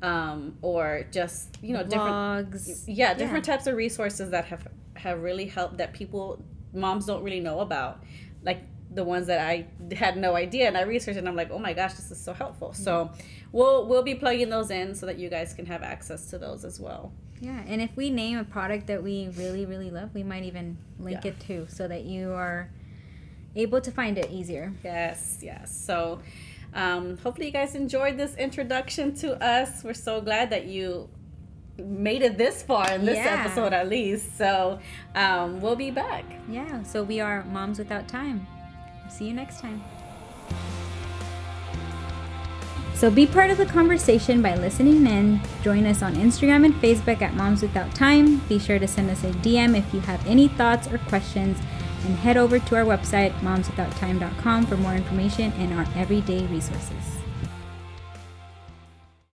um, 0.03 0.57
or 0.63 1.07
just 1.11 1.59
you 1.63 1.73
know 1.73 1.83
different 1.83 2.53
Vlogs. 2.53 2.85
yeah 2.87 3.15
different 3.15 3.45
types 3.45 3.67
of 3.67 3.75
resources 3.75 4.31
that 4.31 4.45
have 4.45 4.67
have 4.95 5.23
really 5.23 5.47
helped 5.47 5.79
that 5.79 5.93
people 5.93 6.45
moms 6.73 7.07
don't 7.07 7.23
really 7.23 7.41
know 7.41 7.61
about 7.61 8.03
like 8.43 8.63
the 8.97 9.05
ones 9.05 9.27
that 9.29 9.39
i 9.41 9.65
had 9.95 10.17
no 10.17 10.35
idea 10.35 10.67
and 10.67 10.77
i 10.77 10.83
researched 10.83 11.19
and 11.19 11.29
i'm 11.29 11.37
like 11.37 11.51
oh 11.53 11.59
my 11.59 11.73
gosh 11.73 11.95
this 11.95 12.11
is 12.11 12.19
so 12.19 12.33
helpful 12.33 12.73
so 12.73 13.11
we'll 13.53 13.87
we'll 13.87 14.03
be 14.03 14.15
plugging 14.15 14.49
those 14.51 14.71
in 14.71 14.95
so 14.95 15.07
that 15.07 15.19
you 15.19 15.29
guys 15.31 15.55
can 15.55 15.67
have 15.67 15.83
access 15.83 16.29
to 16.31 16.39
those 16.39 16.65
as 16.65 16.81
well 16.81 17.13
Yeah, 17.41 17.61
and 17.71 17.81
if 17.83 17.91
we 17.97 18.09
name 18.11 18.39
a 18.39 18.45
product 18.45 18.87
that 18.87 19.03
we 19.03 19.29
really, 19.37 19.67
really 19.67 19.91
love, 19.91 20.09
we 20.15 20.23
might 20.23 20.45
even 20.45 20.79
link 20.99 21.21
Yeah. 21.25 21.31
it 21.33 21.41
too 21.49 21.67
so 21.69 21.87
that 21.87 22.03
you 22.05 22.33
are 22.33 22.71
able 23.55 23.81
to 23.83 23.91
find 23.91 24.17
it 24.19 24.29
easier. 24.31 24.73
yes 24.83 25.39
yes 25.43 25.67
so 25.89 26.21
um, 26.75 27.17
hopefully 27.19 27.47
you 27.47 27.53
guys 27.61 27.75
enjoyed 27.75 28.17
this 28.23 28.35
introduction 28.37 29.15
to 29.23 29.29
us 29.55 29.85
we're 29.85 29.95
so 30.11 30.21
glad 30.21 30.51
that 30.51 30.65
you 30.67 31.09
made 31.79 32.23
it 32.23 32.37
this 32.39 32.63
far 32.63 32.91
in 32.97 33.05
this 33.05 33.17
Yeah. 33.17 33.37
episode 33.45 33.73
at 33.73 33.87
least 33.89 34.37
so 34.39 34.79
um, 35.15 35.61
we'll 35.63 35.77
be 35.77 35.91
back 35.91 36.25
Yeah, 36.51 36.83
so 36.83 37.03
we 37.03 37.21
are 37.21 37.45
Moms 37.45 37.79
Without 37.79 38.09
Time. 38.09 38.47
See 39.09 39.27
you 39.27 39.35
next 39.35 39.61
time. 39.61 39.83
So 42.95 43.11
be 43.11 43.27
part 43.27 43.51
of 43.51 43.59
the 43.59 43.67
conversation 43.67 44.41
by 44.41 44.55
listening 44.55 45.07
in. 45.07 45.43
Join 45.63 45.85
us 45.85 46.03
on 46.03 46.15
Instagram 46.15 46.65
and 46.65 46.75
Facebook 46.77 47.21
at 47.21 47.35
Moms 47.35 47.61
Without 47.61 47.95
Time. 47.95 48.39
Be 48.49 48.59
sure 48.59 48.79
to 48.79 48.89
send 48.89 49.11
us 49.11 49.23
a 49.23 49.33
DM 49.33 49.77
if 49.77 49.93
you 49.93 50.01
have 50.01 50.27
any 50.27 50.49
thoughts 50.49 50.89
or 50.89 50.97
questions. 50.97 51.59
And 52.07 52.17
head 52.17 52.39
over 52.39 52.59
to 52.59 52.77
our 52.77 52.85
website, 52.85 53.39
momswithouttime.com, 53.41 54.67
for 54.67 54.79
more 54.79 54.95
information 54.95 55.53
and 55.59 55.75
our 55.75 55.87
everyday 55.95 56.47
resources. 56.47 57.17